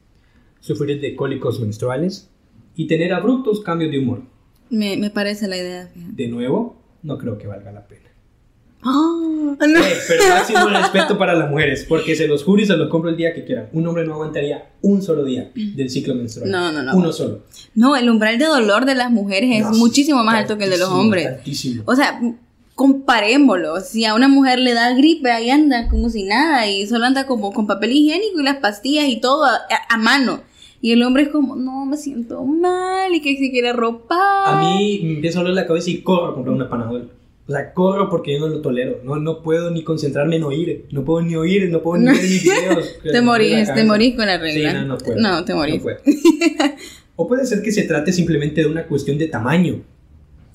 [0.60, 2.28] sufrir de cólicos menstruales
[2.76, 4.22] y tener abruptos cambios de humor.
[4.68, 5.90] Me, me parece la idea.
[5.94, 8.11] De nuevo, no creo que valga la pena.
[8.84, 9.78] Oh, no.
[9.78, 13.10] Eh, pero máximo respeto para las mujeres, porque se los juro y se los compro
[13.10, 13.68] el día que quieran.
[13.72, 16.50] Un hombre no aguantaría un solo día del ciclo menstrual.
[16.50, 16.96] No, no, no.
[16.96, 17.44] Uno solo.
[17.74, 20.78] No, el umbral de dolor de las mujeres es muchísimo más alto que el de
[20.78, 21.38] los hombres.
[21.84, 22.20] O sea,
[22.74, 23.80] comparémoslo.
[23.80, 27.26] Si a una mujer le da gripe, ahí anda como si nada y solo anda
[27.26, 30.40] como con papel higiénico y las pastillas y todo a mano.
[30.80, 34.18] Y el hombre es como, no, me siento mal y que se quiere ropar.
[34.46, 37.08] A mí me empieza a doler la cabeza y corro a comprar una panadol.
[37.46, 39.00] O sea, corro porque yo no lo tolero.
[39.02, 40.86] No, no puedo ni concentrarme en oír.
[40.90, 42.98] No puedo ni oír, no puedo ni ver mis videos.
[43.02, 44.70] te morís, te morís con la regla.
[44.70, 45.20] Sí, no, no puedo.
[45.20, 45.82] No, te morís.
[47.16, 49.82] o puede ser que se trate simplemente de una cuestión de tamaño.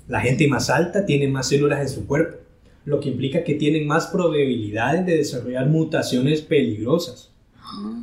[0.07, 2.37] La gente más alta tiene más células en su cuerpo,
[2.85, 7.31] lo que implica que tienen más probabilidades de desarrollar mutaciones peligrosas.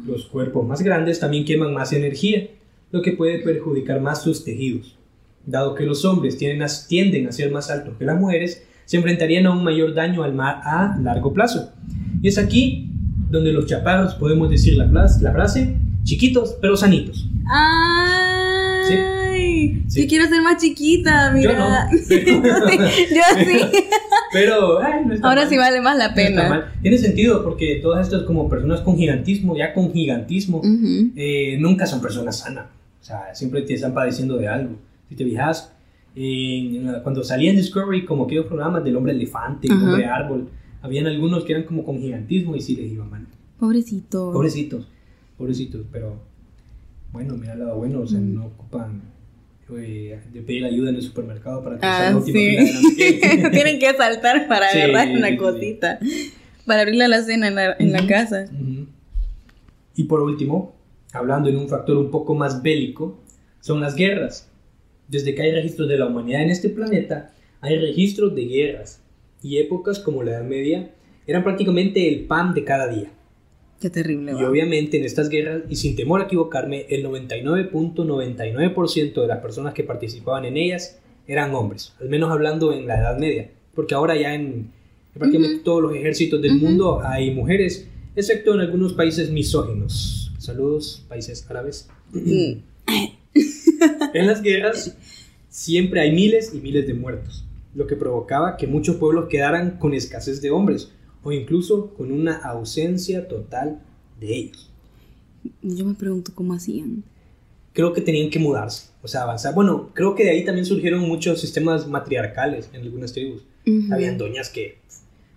[0.07, 2.49] Los cuerpos más grandes también queman más energía,
[2.92, 4.99] lo que puede perjudicar más sus tejidos.
[5.47, 8.97] Dado que los hombres tienden a, tienden a ser más altos que las mujeres, se
[8.97, 11.73] enfrentarían a un mayor daño al mar a largo plazo.
[12.23, 12.90] Y es aquí
[13.31, 17.29] donde los chaparros podemos decir la, la frase, chiquitos pero sanitos.
[18.94, 19.83] ¡Ay!
[19.88, 21.88] Yo quiero ser más chiquita, mira.
[21.90, 23.61] Yo Yo sí.
[24.33, 25.51] Pero, ay, no está Ahora mal.
[25.51, 26.49] sí vale más la No está pena.
[26.49, 26.73] mal.
[26.83, 30.61] Tiene sentido porque todas estas como personas con gigantismo, ya con gigantismo,
[31.14, 32.66] eh, nunca son personas sanas.
[33.01, 34.75] O sea, siempre te están padeciendo de algo.
[35.09, 35.73] Si te fijas,
[36.16, 40.48] en la- cuando salía en Discovery como aquellos programas del hombre elefante, el hombre árbol,
[40.83, 43.27] habían algunos que eran como con gigantismo y sí les iba mal.
[43.59, 44.33] Pobrecito.
[44.33, 44.87] Pobrecitos,
[45.38, 46.20] pobrecitos, pero
[47.12, 48.35] bueno, mira el lado bueno, o sea, Mm.
[48.35, 49.03] no ocupan
[49.77, 52.57] eh, de pedir ayuda en el supermercado para que Ah, la última sí.
[52.94, 53.50] fila.
[53.50, 55.37] Tienen que saltar para Sí, agarrar una sí.
[55.38, 55.98] cosita.
[56.66, 58.44] Para abrirle la cena en la, en la casa.
[59.96, 60.74] Y por último,
[61.12, 63.18] hablando en un factor un poco más bélico,
[63.61, 64.50] son las guerras.
[65.09, 69.01] Desde que hay registros de la humanidad en este planeta, hay registros de guerras.
[69.43, 70.90] Y épocas como la Edad Media
[71.27, 73.11] eran prácticamente el pan de cada día.
[73.81, 74.33] Qué terrible.
[74.33, 79.75] Y obviamente en estas guerras, y sin temor a equivocarme, el 99.99% de las personas
[79.75, 84.17] que participaban en ellas eran hombres, al menos hablando en la Edad Media, porque ahora
[84.17, 84.73] ya en, en
[85.19, 90.33] prácticamente todos los ejércitos del mundo hay mujeres, excepto en algunos países misóginos.
[90.38, 91.88] Saludos, países árabes.
[92.12, 92.61] Mm.
[94.14, 94.96] En las guerras
[95.48, 99.92] siempre hay miles y miles de muertos, lo que provocaba que muchos pueblos quedaran con
[99.92, 100.92] escasez de hombres
[101.24, 103.83] o incluso con una ausencia total
[104.20, 104.70] de ellos.
[105.62, 107.03] Yo me pregunto cómo hacían.
[107.72, 109.53] Creo que tenían que mudarse, o sea, avanzar.
[109.53, 113.42] Bueno, creo que de ahí también surgieron muchos sistemas matriarcales en algunas tribus.
[113.66, 113.92] Ujú.
[113.92, 114.79] Habían doñas que,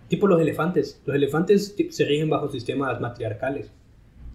[0.08, 3.72] tipo los elefantes, los elefantes se rigen bajo sistemas matriarcales.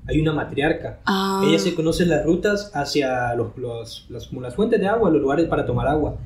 [0.08, 1.44] Hay una matriarca, Ah.
[1.48, 5.22] Ella se conoce las rutas hacia los, los- las, como las fuentes de agua, los
[5.22, 6.18] lugares para tomar agua.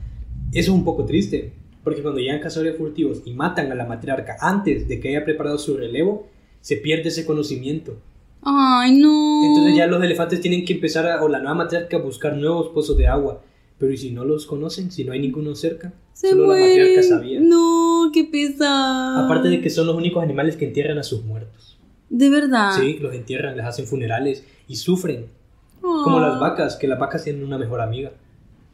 [0.51, 4.35] Eso es un poco triste, porque cuando llegan cazadores furtivos y matan a la matriarca
[4.39, 6.27] antes de que haya preparado su relevo,
[6.61, 7.97] se pierde ese conocimiento.
[8.41, 9.43] Ay, no.
[9.45, 12.69] Entonces ya los elefantes tienen que empezar, a, o la nueva matriarca, a buscar nuevos
[12.69, 13.41] pozos de agua.
[13.77, 14.89] Pero ¿y si no los conocen?
[14.91, 15.93] Si no hay ninguno cerca.
[16.13, 17.39] Se Solo la matriarca sabía.
[17.41, 19.25] No, qué pesado.
[19.25, 21.76] Aparte de que son los únicos animales que entierran a sus muertos.
[22.09, 22.71] De verdad.
[22.79, 25.25] Sí, los entierran, les hacen funerales y sufren.
[25.81, 28.11] Como las vacas, que las vacas tienen una mejor amiga.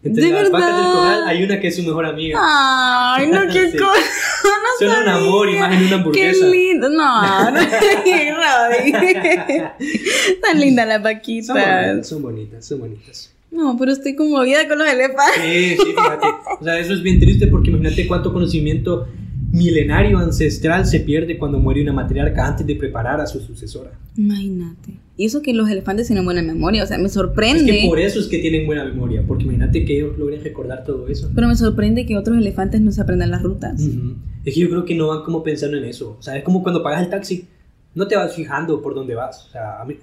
[0.03, 0.93] Entre ¿De las vacas del verdad?
[0.93, 2.37] corral hay una que es su mejor amiga.
[2.41, 3.77] Ay, no, qué Sí.
[3.77, 3.99] cosa.
[4.79, 6.45] Son un amor y más en una Qué hamburguesa.
[6.47, 6.89] lindo.
[6.89, 7.59] No, no.
[10.41, 11.53] Tan linda la Son vaquita.
[11.53, 13.33] bonitas, son bonitas, son bonitas.
[13.51, 15.41] No, pero estoy conmovida con los elefantes.
[15.43, 16.27] Sí, sí, fíjate.
[16.59, 19.07] O sea, eso es bien triste porque imagínate cuánto conocimiento
[19.53, 23.91] milenario ancestral se pierde cuando muere una matriarca antes de preparar a su sucesora.
[24.17, 24.97] Imagínate.
[25.15, 27.71] Y eso que los elefantes tienen buena memoria, o sea, me Es sorprende.
[27.81, 31.07] que por eso es que tienen buena memoria, porque imagínate que ellos logren recordar todo
[31.07, 31.31] eso.
[31.35, 33.79] Pero me sorprende que otros elefantes no se aprendan las rutas.
[33.79, 34.15] Ujú.
[34.43, 36.17] Es que yo creo que no van como pensando en eso.
[36.19, 37.45] O sea, es como cuando pagas el taxi,
[37.93, 39.45] no te vas fijando por dónde vas.
[39.47, 39.95] O sea, a mí...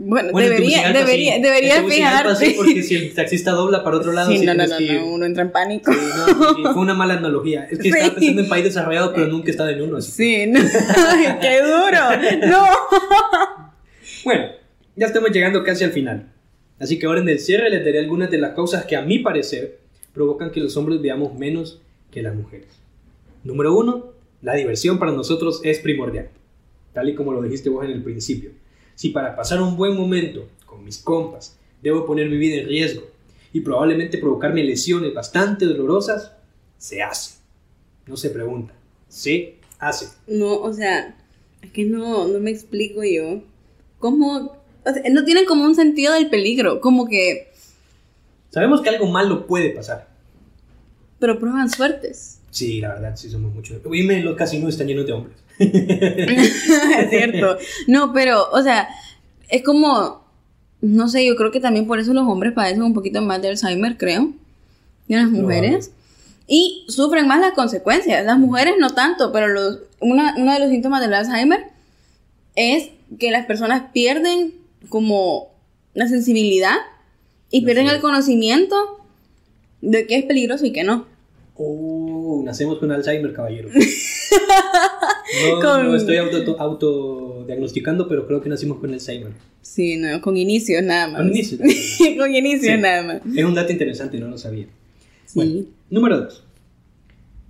[0.00, 2.54] Bueno, Bueno, en debería, debería, debería fijarte.
[2.56, 5.06] porque si el taxista dobla para otro lado, Sí, sí no, no, no, que no,
[5.06, 5.92] uno entra en pánico.
[5.92, 5.98] Sí,
[6.62, 7.64] no, fue una mala analogía.
[7.64, 7.88] Es que Sí.
[7.90, 9.96] estaba pensando en país desarrollado, pero nunca he estado en uno.
[9.96, 10.12] así.
[10.12, 10.60] Sí, no.
[10.60, 12.48] Ay, qué duro.
[12.48, 12.64] No.
[14.24, 14.44] Bueno,
[14.96, 16.30] ya estamos llegando casi al final.
[16.78, 19.18] Así que ahora en el cierre les daré algunas de las causas que a mi
[19.18, 19.78] parecer
[20.14, 21.80] provocan que los hombres veamos menos
[22.10, 22.68] que las mujeres.
[23.44, 26.28] Número uno, la diversión para nosotros es primordial.
[26.92, 28.50] Tal y como lo dijiste vos en el principio.
[28.98, 33.02] Si para pasar un buen momento con mis compas debo poner mi vida en riesgo
[33.52, 36.32] y probablemente provocarme lesiones bastante dolorosas,
[36.78, 37.36] se hace.
[38.08, 38.74] No se pregunta,
[39.08, 40.08] se hace.
[40.26, 41.16] No, o sea,
[41.62, 43.40] es que no, no me explico yo.
[44.00, 44.58] ¿Cómo?
[44.84, 47.52] O sea, no tienen como un sentido del peligro, como que.
[48.50, 50.08] Sabemos que algo malo puede pasar.
[51.20, 52.40] Pero prueban suertes.
[52.50, 53.80] Sí, la verdad, sí somos muchos.
[53.88, 55.36] Dime, los casinos están llenos de hombres.
[56.98, 57.58] es cierto.
[57.86, 58.88] No, pero, o sea,
[59.48, 60.26] es como.
[60.80, 63.48] No sé, yo creo que también por eso los hombres padecen un poquito más de
[63.48, 64.32] Alzheimer, creo.
[65.08, 65.90] Que las mujeres.
[66.46, 68.24] Y sufren más las consecuencias.
[68.24, 71.64] Las mujeres no tanto, pero los, una- uno de los síntomas del Alzheimer
[72.54, 74.52] es que las personas pierden
[74.88, 75.48] como
[75.94, 76.76] la sensibilidad
[77.50, 78.76] y pierden Así el conocimiento
[79.80, 81.06] de qué es peligroso y qué no.
[81.56, 81.97] Oh,
[82.48, 83.68] nacemos con Alzheimer, caballero.
[85.50, 89.32] No, Con- no estoy auto, autodiagnosticando, pero creo que nacimos con Alzheimer.
[89.60, 91.18] Sí, no, con inicios nada más.
[91.18, 91.58] Con inicio.
[92.18, 92.80] con inicios Sí.
[92.80, 93.36] nada más.
[93.36, 94.66] Es un dato interesante, no lo sabía.
[95.26, 95.32] Sí.
[95.34, 96.44] Bueno, número 2.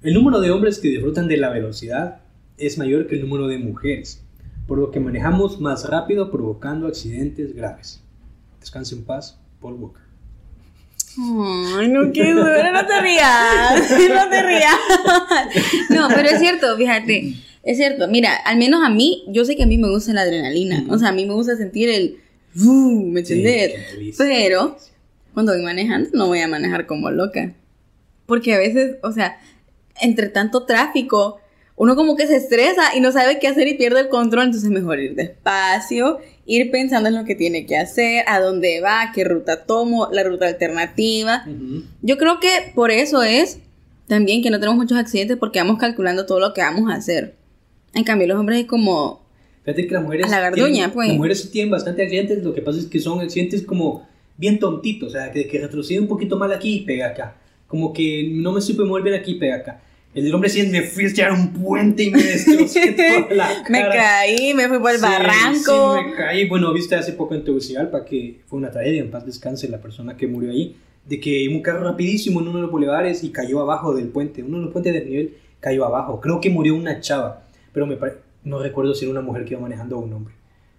[0.02, 2.20] El número de hombres que disfrutan de la velocidad
[2.56, 4.22] es mayor que el número de mujeres,
[4.66, 8.00] por lo que manejamos más rápido provocando accidentes graves.
[8.60, 10.02] Descanse en paz, Paul Walker.
[11.20, 14.76] Ay, no, qué duro, no te rías, no te rías.
[15.90, 18.06] No, pero es cierto, fíjate, es cierto.
[18.08, 20.84] Mira, al menos a mí, yo sé que a mí me gusta la adrenalina.
[20.88, 22.18] O sea, a mí me gusta sentir el.
[22.56, 23.72] "Uh", ¿Me entendés?
[24.16, 24.76] pero
[25.34, 27.52] cuando voy manejando, no voy a manejar como loca.
[28.26, 29.38] Porque a veces, o sea,
[30.00, 31.40] entre tanto tráfico,
[31.76, 34.70] uno como que se estresa y no sabe qué hacer y pierde el control, entonces
[34.70, 39.22] mejor ir despacio, ir pensando en lo que tiene que hacer, a dónde va, qué
[39.22, 41.44] ruta tomo, la ruta alternativa.
[42.00, 43.60] Yo creo que por eso es
[44.06, 47.34] también que no tenemos muchos accidentes porque vamos calculando todo lo que vamos a hacer.
[47.94, 49.26] En cambio, los hombres es como...
[49.62, 50.26] Fíjate que las mujeres...
[50.26, 51.08] A la garduña, pues.
[51.08, 54.08] Las mujeres tienen bastante accidentes, lo que pasa es que son accidentes como
[54.38, 57.36] bien tontitos, o sea, que, que retrocede un poquito mal aquí y pega acá.
[57.66, 59.82] Como que no me supe mover bien aquí y pega acá.
[60.26, 63.68] El hombre sí me fui a echar un puente y me destrocé toda la cara.
[63.68, 65.96] me caí, me fui por el Sí, barranco.
[65.98, 66.48] Sí, me caí.
[66.48, 70.16] Bueno, viste hace poco en Tegucigalpa que fue una tragedia, en paz descanse la persona
[70.16, 70.76] que murió ahí,
[71.06, 74.42] de que un carro rapidísimo en uno de los bulevares y cayó abajo del puente,
[74.42, 76.20] uno de los puentes de nivel cayó abajo.
[76.20, 77.96] Creo que murió una chava, pero me
[78.44, 80.34] no recuerdo si era una mujer que iba manejando o un hombre.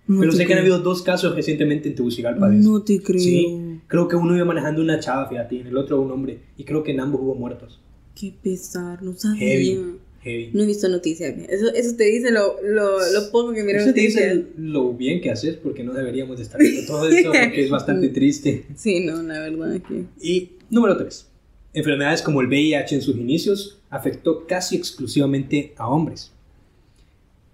[0.07, 0.61] No pero sé que han creo.
[0.61, 2.69] habido dos casos recientemente en Tegucigalpa de eso.
[2.71, 3.19] No te creo.
[3.19, 6.39] Sí, creo que uno iba manejando una chava, fíjate, y en el otro un hombre,
[6.57, 7.79] y creo que en ambos hubo muertos.
[8.19, 9.39] Qué pesar, no sabía.
[9.39, 9.79] Heavy,
[10.21, 10.49] heavy.
[10.53, 11.33] No he visto noticias.
[11.47, 15.21] Eso, eso te dice lo, lo, lo poco que miro Eso te dice lo bien
[15.21, 18.65] que haces, porque no deberíamos de estar viendo todo eso, porque es bastante triste.
[18.75, 20.03] Sí, no, la verdad es que...
[20.21, 21.27] Y número 3.
[21.73, 26.31] Enfermedades como el VIH en sus inicios afectó casi exclusivamente a hombres.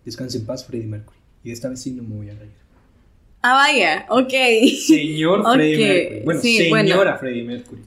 [0.03, 1.17] Descanse en paz, Freddie Mercury.
[1.43, 2.51] Y esta vez sí no me voy a reír.
[3.43, 4.33] Ah, vaya, ok.
[4.87, 6.21] Señor Freddie Ok, Mercury.
[6.25, 7.17] Bueno, sí, señora bueno.
[7.19, 7.81] Freddie Mercury.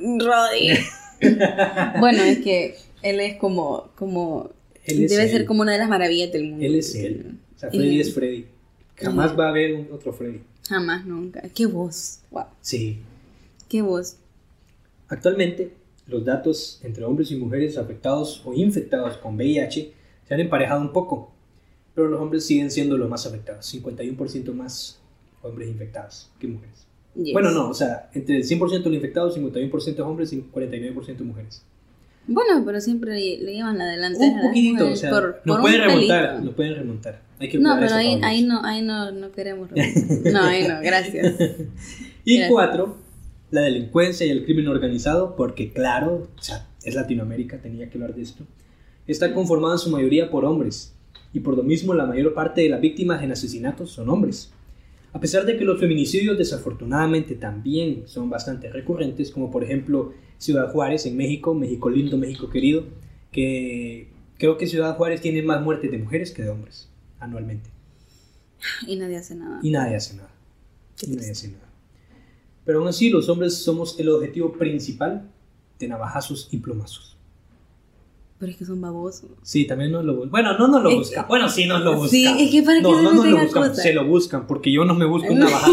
[0.00, 0.70] Roddy.
[2.00, 3.90] bueno, es que él es como...
[3.96, 4.50] como
[4.84, 5.30] Él debe él.
[5.30, 6.64] ser como una de las maravillas del mundo.
[6.64, 7.38] Él es él.
[7.54, 8.46] O sea, Y- Freddie es Freddie.
[8.96, 10.40] Jamás va a haber un otro Freddie.
[10.68, 11.42] Jamás, nunca.
[11.54, 12.20] Qué voz.
[12.30, 12.44] Wow.
[12.60, 12.98] Sí.
[13.68, 14.16] Qué voz.
[15.08, 15.72] Actualmente,
[16.06, 19.92] los datos entre hombres y mujeres afectados o infectados con VIH
[20.26, 21.30] se han emparejado un poco,
[21.94, 24.98] pero los hombres siguen siendo los más afectados, 51% más
[25.42, 26.85] hombres infectados que mujeres.
[27.22, 27.32] Yes.
[27.32, 31.62] Bueno, no, o sea, entre el 100% de los infectados, 51% hombres y 49% mujeres.
[32.28, 34.32] Bueno, pero siempre le, le llevan la delantera.
[34.34, 36.44] Un poquitito, o sea, por- pueden remontar, pelito.
[36.50, 37.22] no pueden remontar.
[37.38, 40.32] Hay que No, pero eso, ahí, ahí no, ahí no, no queremos remontar.
[40.32, 41.34] No, ahí no, gracias.
[42.24, 42.50] Y Gracias.
[42.50, 42.96] cuatro,
[43.52, 48.14] la delincuencia y el crimen organizado, porque claro, o sea, es Latinoamérica, tenía que hablar
[48.16, 48.44] de esto,
[49.06, 50.92] está conformado en su mayoría por hombres,
[51.32, 54.50] y por lo mismo la mayor parte de las víctimas en asesinatos son hombres.
[55.16, 60.70] A pesar de que los feminicidios desafortunadamente también son bastante recurrentes, como por ejemplo Ciudad
[60.70, 62.84] Juárez en México, México lindo, México querido,
[63.32, 67.70] que creo que Ciudad Juárez tiene más muertes de mujeres que de hombres anualmente.
[68.86, 69.58] Y nadie hace nada.
[69.62, 70.34] Y nadie hace nada.
[71.00, 71.70] Y nadie hace nada.
[72.66, 75.30] Pero aún así, los hombres somos el objetivo principal
[75.78, 77.15] de navajazos y plomazos.
[78.38, 79.30] Pero es que son babosos.
[79.42, 80.30] Sí, también nos lo buscan.
[80.30, 81.24] Bueno, no nos lo buscan.
[81.26, 82.10] Bueno, sí nos lo buscan.
[82.10, 83.82] Sí, es que para no, que se no nos lo buscan, cosas.
[83.82, 85.46] se lo buscan, porque yo no me busco un No.
[85.46, 85.72] navajazo.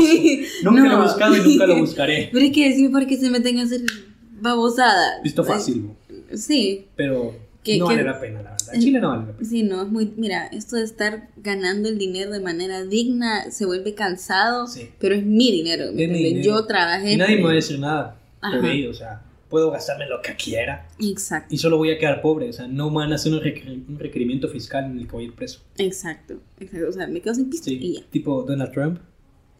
[0.64, 1.04] Nunca lo he No.
[1.04, 2.30] buscado y nunca lo buscaré.
[2.34, 3.82] Pero es que decime para que se meten a hacer
[4.40, 5.22] babosadas.
[5.24, 5.90] Visto fácil,
[6.34, 8.74] Sí, pero Que- no que- vale la pena, la verdad.
[8.74, 9.50] En Chile no vale la pena.
[9.50, 10.12] sí, no, es muy.
[10.18, 14.90] Mira, esto de estar ganando el dinero de manera digna se vuelve cansado, Sí.
[15.00, 15.92] pero es mi dinero.
[15.94, 16.44] ¿me Es mi dinero.
[16.46, 17.14] Yo trabajé.
[17.14, 18.72] Y nadie me por- va a decir nada por Ajá.
[18.72, 19.22] ello, o sea,
[19.54, 22.90] puedo gastarme lo que quiera Exacto, y solo voy a quedar pobre, o sea, no
[22.90, 25.60] van a hacer un, requer- un requerimiento fiscal en el que voy a ir preso.
[25.78, 26.90] exacto, exacto.
[26.90, 28.02] O sea, me quedo sin pista Sí, y ya.
[28.10, 28.98] tipo Donald Trump.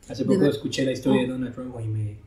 [0.10, 1.32] Hace poco escuché la historia de Oh.
[1.34, 2.18] Donald Trump y me...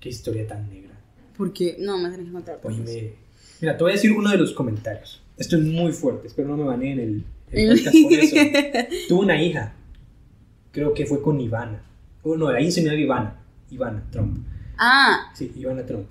[0.00, 0.98] Qué historia tan negra.
[1.36, 1.76] Porque.
[1.78, 2.60] No, me tenés que contar.
[2.64, 3.12] Oye, me...
[3.60, 5.20] Mira, te voy a decir uno de los comentarios.
[5.36, 8.36] Esto es muy fuerte, espero no me baneen el, el podcast por eso.
[9.08, 9.74] Tuvo una hija,
[10.72, 11.82] creo que fue con Ivana.
[12.22, 13.38] Oh, no, ahí se me Ivana.
[13.70, 14.46] Ivana Trump.
[14.78, 16.06] Ah, Sí, Ivana Trump.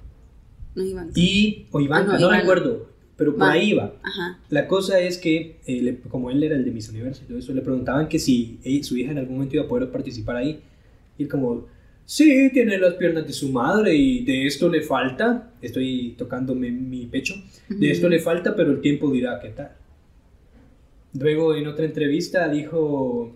[0.76, 1.08] No.
[1.16, 3.52] Y, o Ivana, Ah, no, no, recuerdo, pero por Va.
[3.52, 3.94] ahí iba.
[4.04, 4.40] Ajá.
[4.50, 7.38] La cosa es que, eh, le- como él era el de Miss Universo y todo
[7.38, 10.38] eso, le preguntaban que si ella- su hija en algún momento iba a poder participar
[10.38, 10.62] ahí.
[11.18, 11.68] Y él como,
[12.06, 17.06] sí, tiene las piernas de su madre y de esto le falta, estoy tocándome mi
[17.06, 17.36] pecho,
[17.70, 19.72] de esto le falta, pero el tiempo dirá qué tal.
[21.14, 23.36] Luego en otra entrevista dijo,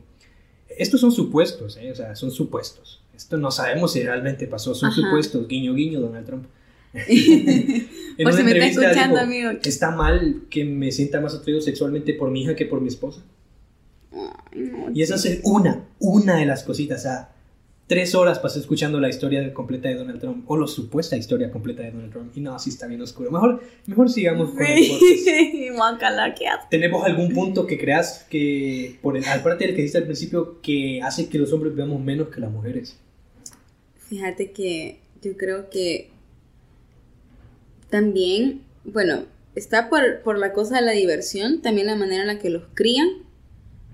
[0.78, 1.92] estos son supuestos, ¿eh?
[1.92, 3.02] o sea, son supuestos.
[3.16, 5.02] Esto no sabemos si realmente pasó, son Ajá.
[5.02, 6.46] supuestos, guiño, guiño, Donald Trump.
[8.18, 9.60] En Por una si me está escuchando, dijo, amigo.
[9.66, 13.22] ¿Está mal que me sienta más atraído sexualmente por mi hija que por mi esposa?
[14.14, 17.00] Ay, no, Y esa es una, una de las cositas.
[17.00, 17.30] O sea,
[17.88, 21.84] tres horas pasé escuchando la historia completa de Donald Trump, o la supuesta historia completa
[21.84, 22.38] de Donald Trump.
[22.38, 23.32] Y no, así está bien oscuro.
[23.32, 24.92] Mejor, mejor sigamos con el.
[26.70, 31.02] ¿Tenemos algún punto que creas que, por el, aparte del que dijiste al principio, que
[31.04, 32.98] hace que los hombres veamos menos que las mujeres?
[34.08, 36.15] Fíjate que yo creo que
[37.96, 39.24] también, bueno,
[39.56, 42.64] está por, por la cosa de la diversión, también la manera en la que los
[42.74, 43.08] crían,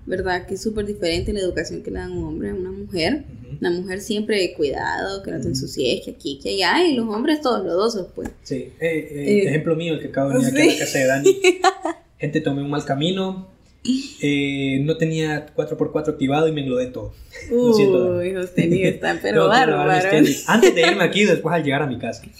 [0.06, 0.44] ¿verdad?
[0.44, 3.22] Que es súper diferente la educación que le dan un hombre a una mujer.
[3.44, 3.58] Ujú.
[3.60, 7.42] La mujer siempre cuidado, que no te ensucies, que aquí, que allá, y los hombres
[7.42, 8.28] todos lodosos, pues.
[8.42, 11.06] Sí, eh, eh, ejemplo mío, el que acabo de venir aquí a la casa de
[11.06, 11.40] Dani.
[12.18, 13.52] Gente, tomé un mal camino,
[13.84, 17.12] eh, no tenía 4x4 activado y me englodé todo.
[17.50, 20.44] Uy, están pero bárbaros.
[20.46, 22.22] Antes de irme aquí, después al llegar a mi casa.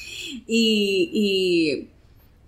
[0.49, 1.89] Y, y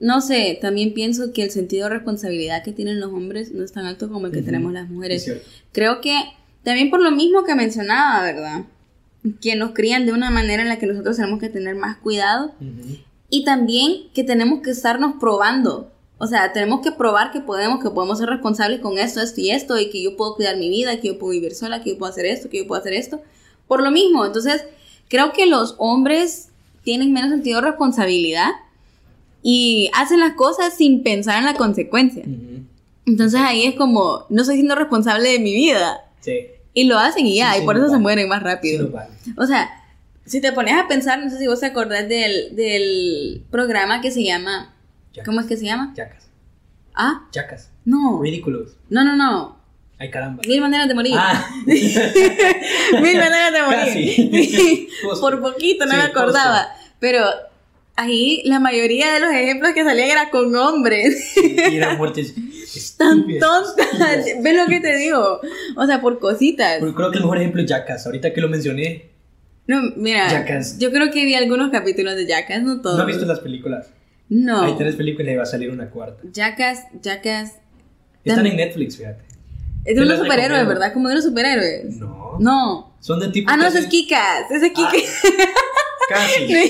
[0.01, 3.72] no sé, también pienso que el sentido de responsabilidad que tienen los hombres no es
[3.72, 5.30] tan alto como el que tenemos las mujeres.
[5.70, 6.18] Creo que
[6.62, 8.64] también por lo mismo que mencionaba, ¿verdad?
[9.40, 12.55] Que nos crían de una manera en la que nosotros tenemos que tener más cuidado.
[13.28, 17.91] Y también que tenemos que estarnos probando o sea, tenemos que probar que podemos, que
[17.91, 21.01] podemos ser responsables con esto, esto y esto, y que yo puedo cuidar mi vida,
[21.01, 23.21] que yo puedo vivir sola, que yo puedo hacer esto, que yo puedo hacer esto.
[23.67, 24.65] Por lo mismo, entonces,
[25.09, 26.51] creo que los hombres
[26.85, 28.51] tienen menos sentido de responsabilidad
[29.43, 32.25] y hacen las cosas sin pensar en la consecuencia.
[33.07, 36.05] Entonces ahí es como, no estoy siendo responsable de mi vida.
[36.21, 36.47] Sí.
[36.73, 38.91] Y lo hacen y ya, y por eso se mueren más rápido.
[39.37, 39.71] O sea,
[40.25, 44.11] si te pones a pensar, no sé si vos te acordás del, del programa que
[44.11, 44.74] se llama
[45.23, 45.93] ¿Cómo es que se llama?
[45.95, 46.29] Chacas.
[46.95, 47.27] ¿Ah?
[47.31, 47.71] Chacas.
[47.85, 48.21] No.
[48.23, 48.77] Ridículos.
[48.89, 49.59] No, no, no.
[49.99, 50.43] Ay, caramba.
[50.47, 51.15] Mil maneras de morir.
[51.17, 51.47] Ah.
[51.67, 54.89] Mil maneras de morir.
[55.21, 56.69] Por poquito, no me acordaba.
[56.99, 57.25] Pero
[57.97, 61.37] ahí la mayoría de los ejemplos que salían era con hombres.
[61.37, 62.35] y eran muertes
[62.99, 64.25] tan tontas.
[64.43, 65.41] ¿Ves lo que te digo?
[65.77, 66.81] O sea, por cositas.
[66.81, 68.07] Creo que el mejor ejemplo es Jackass.
[68.07, 69.11] Ahorita que lo mencioné.
[69.67, 70.29] No, mira.
[70.29, 70.79] Jackass.
[70.79, 72.97] Yo creo que vi algunos capítulos de Jackass, no todos.
[72.97, 73.91] ¿No has visto las películas?
[74.29, 74.62] No.
[74.62, 76.22] Hay tres películas y va a salir una cuarta.
[76.33, 77.53] Jackass, Jackass.
[78.25, 79.22] Están en Netflix, fíjate.
[79.85, 80.93] Es de unos superhéroes, ¿verdad?
[80.93, 81.97] Como de unos superhéroes.
[81.97, 82.37] No.
[82.41, 82.97] No.
[83.01, 83.51] Son de tipo.
[83.51, 84.51] Ah, no, ese es Kikas.
[84.51, 85.22] Ese es Kikas.
[86.09, 86.47] casi.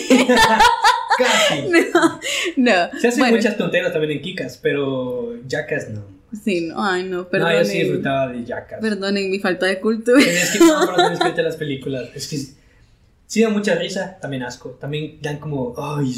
[1.19, 1.69] casi.
[1.71, 2.21] No.
[2.57, 2.99] No.
[3.01, 6.03] Se hacen muchas tonteras también en Kikas, pero Jackass no.
[6.43, 7.53] Sí, no, ay, no, perdón.
[7.53, 8.81] No, yo sí disfrutaba de Jackass.
[8.81, 10.21] Perdonen mi falta de cultura.
[10.21, 12.09] Es que no, no tienes que las películas.
[12.15, 12.39] Es que
[13.27, 14.71] sí dan mucha risa, también asco.
[14.71, 16.13] También dan como, ay,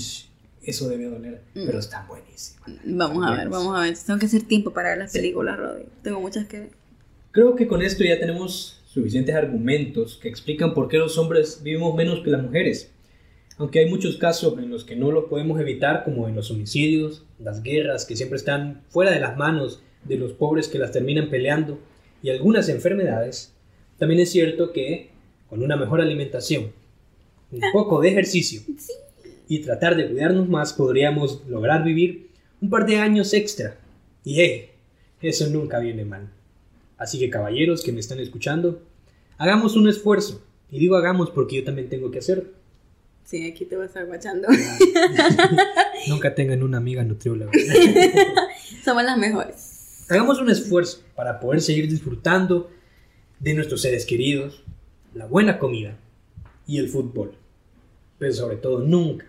[0.67, 1.67] eso debe doler, mm.
[1.67, 2.71] pero están buenísimas.
[2.85, 3.97] Vamos a ver, vamos a ver.
[3.97, 5.85] Tengo que hacer tiempo para ver las películas, Roddy.
[6.03, 6.71] Tengo muchas que ver.
[7.31, 11.95] Creo que con esto ya tenemos suficientes argumentos que explican por qué los hombres vivimos
[11.95, 12.91] menos que las mujeres.
[13.59, 17.25] Aunque hay muchos casos en los que no lo podemos evitar, como en los homicidios,
[17.39, 21.31] las guerras que siempre están fuera de las manos de los pobres que las terminan
[21.31, 21.79] peleando,
[22.23, 23.55] y algunas enfermedades,
[23.99, 25.11] también es cierto que
[25.49, 26.73] con una mejor alimentación,
[27.53, 27.69] un ah.
[27.73, 28.63] poco de ejercicio
[29.49, 32.31] y tratar de cuidarnos más, podríamos lograr vivir
[32.61, 33.79] un par de años extra.
[34.25, 34.71] Y hey,
[35.21, 36.29] eso nunca viene mal.
[36.99, 38.83] Así que caballeros que me están escuchando,
[39.39, 40.43] hagamos un esfuerzo.
[40.71, 42.45] Y digo hagamos porque yo también tengo que hacerlo.
[43.25, 44.49] Sí, aquí te vas a estar guachando.
[46.09, 47.53] Nunca tengan una amiga nutrióloga.
[48.85, 50.07] Somos las mejores.
[50.09, 52.71] Hagamos un esfuerzo para poder seguir disfrutando
[53.41, 54.63] de nuestros seres queridos,
[55.13, 55.99] la buena comida
[56.67, 57.37] y el fútbol.
[58.19, 59.27] Pero sobre todo, nunca,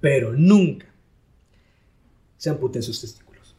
[0.00, 0.86] pero nunca
[2.36, 3.54] se amputen sus testículos.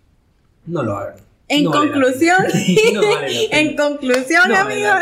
[0.66, 1.18] No lo hagan.
[1.48, 2.38] En conclusión,
[3.52, 5.02] en conclusión, amigos.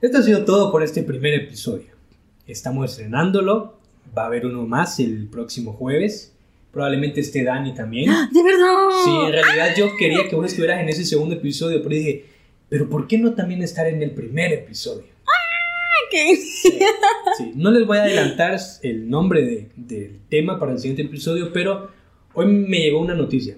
[0.00, 1.86] Esto ha sido todo por este primer episodio.
[2.46, 3.78] Estamos estrenándolo.
[4.16, 6.32] Va a haber uno más el próximo jueves.
[6.72, 8.10] Probablemente esté Dani también.
[8.10, 8.74] ¡Ah, ¡De verdad!
[9.04, 12.24] Sí, en realidad yo quería que vos estuvieras en ese segundo episodio, pero dije,
[12.68, 15.04] pero ¿por qué no también estar en el primer episodio?
[17.36, 21.88] Sí, No les voy a adelantar el nombre del tema para el siguiente episodio, pero
[22.34, 23.56] hoy me llegó una noticia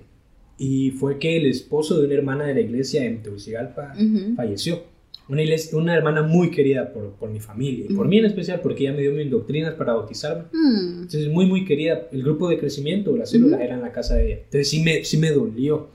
[0.59, 3.95] y fue que el esposo de una hermana de la iglesia en Tegucigalpa
[4.37, 4.83] falleció.
[5.27, 5.43] Una,
[5.73, 8.93] una hermana muy querida por, por mi familia y por mí en especial porque ella
[8.93, 10.45] me dio mis doctrinas para bautizarme.
[10.53, 11.03] Mm.
[11.03, 12.09] Entonces, muy, muy querida.
[12.13, 14.37] El grupo de crecimiento, la célula, era en la casa de ella.
[14.45, 15.89] Entonces, sí me, sí me dolió.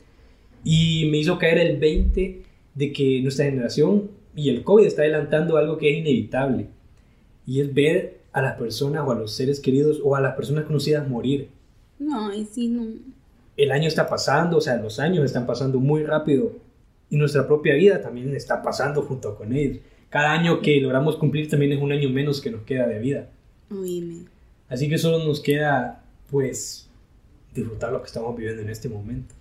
[0.63, 2.41] Y me hizo caer el 20
[2.73, 6.67] de que nuestra generación y el COVID está adelantando algo que es inevitable.
[7.47, 10.65] Y es ver a las personas o a los seres queridos o a las personas
[10.65, 11.49] conocidas morir.
[11.99, 12.85] No, y sí, no.
[13.55, 16.51] El año está pasando, o sea, los años están pasando muy rápido.
[17.09, 19.77] Y nuestra propia vida también está pasando junto con ellos.
[20.09, 23.29] Cada año que logramos cumplir también es un año menos que nos queda de vida.
[23.71, 24.25] Oíme.
[24.67, 26.89] Así que solo nos queda, pues,
[27.53, 29.33] disfrutar lo que estamos viviendo en este momento.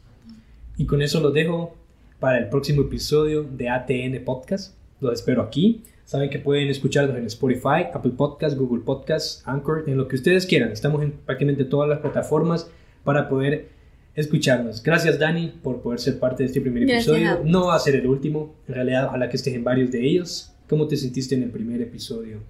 [0.76, 1.74] Y con eso lo dejo
[2.20, 4.74] para el próximo episodio de ATN Podcast.
[5.00, 5.82] Los espero aquí.
[6.04, 10.44] Saben que pueden escucharnos en Spotify, Apple Podcasts, Google Podcasts, Anchor, en lo que ustedes
[10.46, 10.70] quieran.
[10.70, 12.70] Estamos en prácticamente todas las plataformas
[13.04, 13.68] para poder
[14.14, 14.82] escucharnos.
[14.82, 17.40] Gracias Dani por poder ser parte de este primer episodio.
[17.44, 20.52] No va a ser el último, en realidad ojalá que estés en varios de ellos.
[20.68, 22.40] ¿Cómo te sentiste en el primer episodio?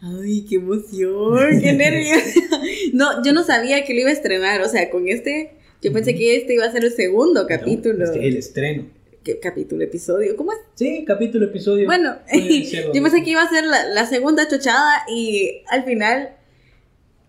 [0.00, 2.22] Ay, qué emoción, qué nervios.
[2.92, 6.14] no, yo no sabía que lo iba a estrenar, o sea, con este, yo pensé
[6.14, 8.04] que este iba a ser el segundo capítulo.
[8.04, 8.86] este es el estreno.
[9.24, 10.34] ¿Qué capítulo, episodio?
[10.36, 10.58] ¿Cómo es?
[10.74, 11.86] Sí, capítulo, episodio.
[11.86, 16.30] Bueno, yo pensé que iba a ser la, la, segunda chochada y al final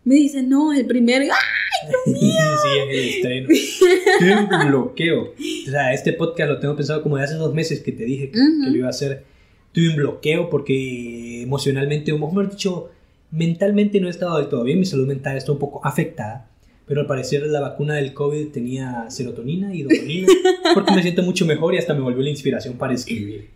[0.03, 1.25] me dicen, no, el primero.
[1.25, 2.35] ¡Ay, Dios mío!
[2.63, 4.59] sí, es el estreno.
[4.63, 5.33] Un bloqueo.
[5.67, 8.31] O sea, este podcast lo tengo pensado como de hace dos meses que te dije
[8.31, 9.23] que, lo iba a hacer.
[9.71, 12.89] Tuve un bloqueo porque emocionalmente, o mejor dicho,
[13.29, 14.79] mentalmente no he estado del todo bien.
[14.79, 16.49] Mi salud mental está un poco afectada
[16.86, 20.27] pero al parecer la vacuna del COVID tenía serotonina y dopamina,
[20.73, 23.49] porque me siento mucho mejor y hasta me volvió la inspiración para escribir.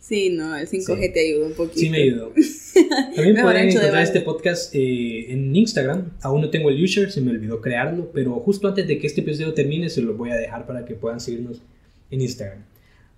[0.00, 1.80] Sí, no, el 5G te ayudó un poquito.
[1.80, 2.32] Sí, me ayudó.
[3.14, 6.12] También pueden encontrar este podcast eh, en Instagram.
[6.22, 9.20] Aún no tengo el user, se me olvidó crearlo, pero justo antes de que este
[9.20, 11.60] episodio termine, se lo voy a dejar para que puedan seguirnos
[12.10, 12.64] en Instagram.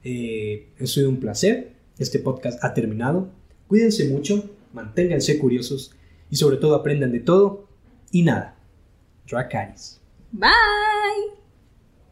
[0.03, 1.73] Eh, ha sido un placer.
[1.99, 3.29] Este podcast ha terminado.
[3.69, 5.93] Cuídense mucho, manténganse curiosos
[6.31, 7.69] y sobre todo aprendan de todo
[8.11, 8.57] y nada.
[9.31, 10.01] Dracaris.
[10.33, 10.51] Bye.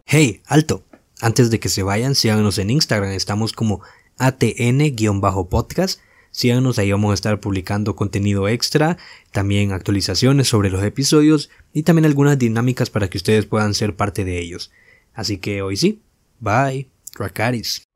[0.04, 0.84] Hey, alto.
[1.20, 3.10] Antes de que se vayan, síganos en Instagram.
[3.10, 3.82] Estamos como
[4.18, 6.00] ATN-podcast.
[6.30, 8.98] Síganos, ahí vamos a estar publicando contenido extra,
[9.32, 14.24] también actualizaciones sobre los episodios y también algunas dinámicas para que ustedes puedan ser parte
[14.24, 14.70] de ellos.
[15.14, 16.02] Así que hoy sí,
[16.38, 17.87] bye, Dracaris.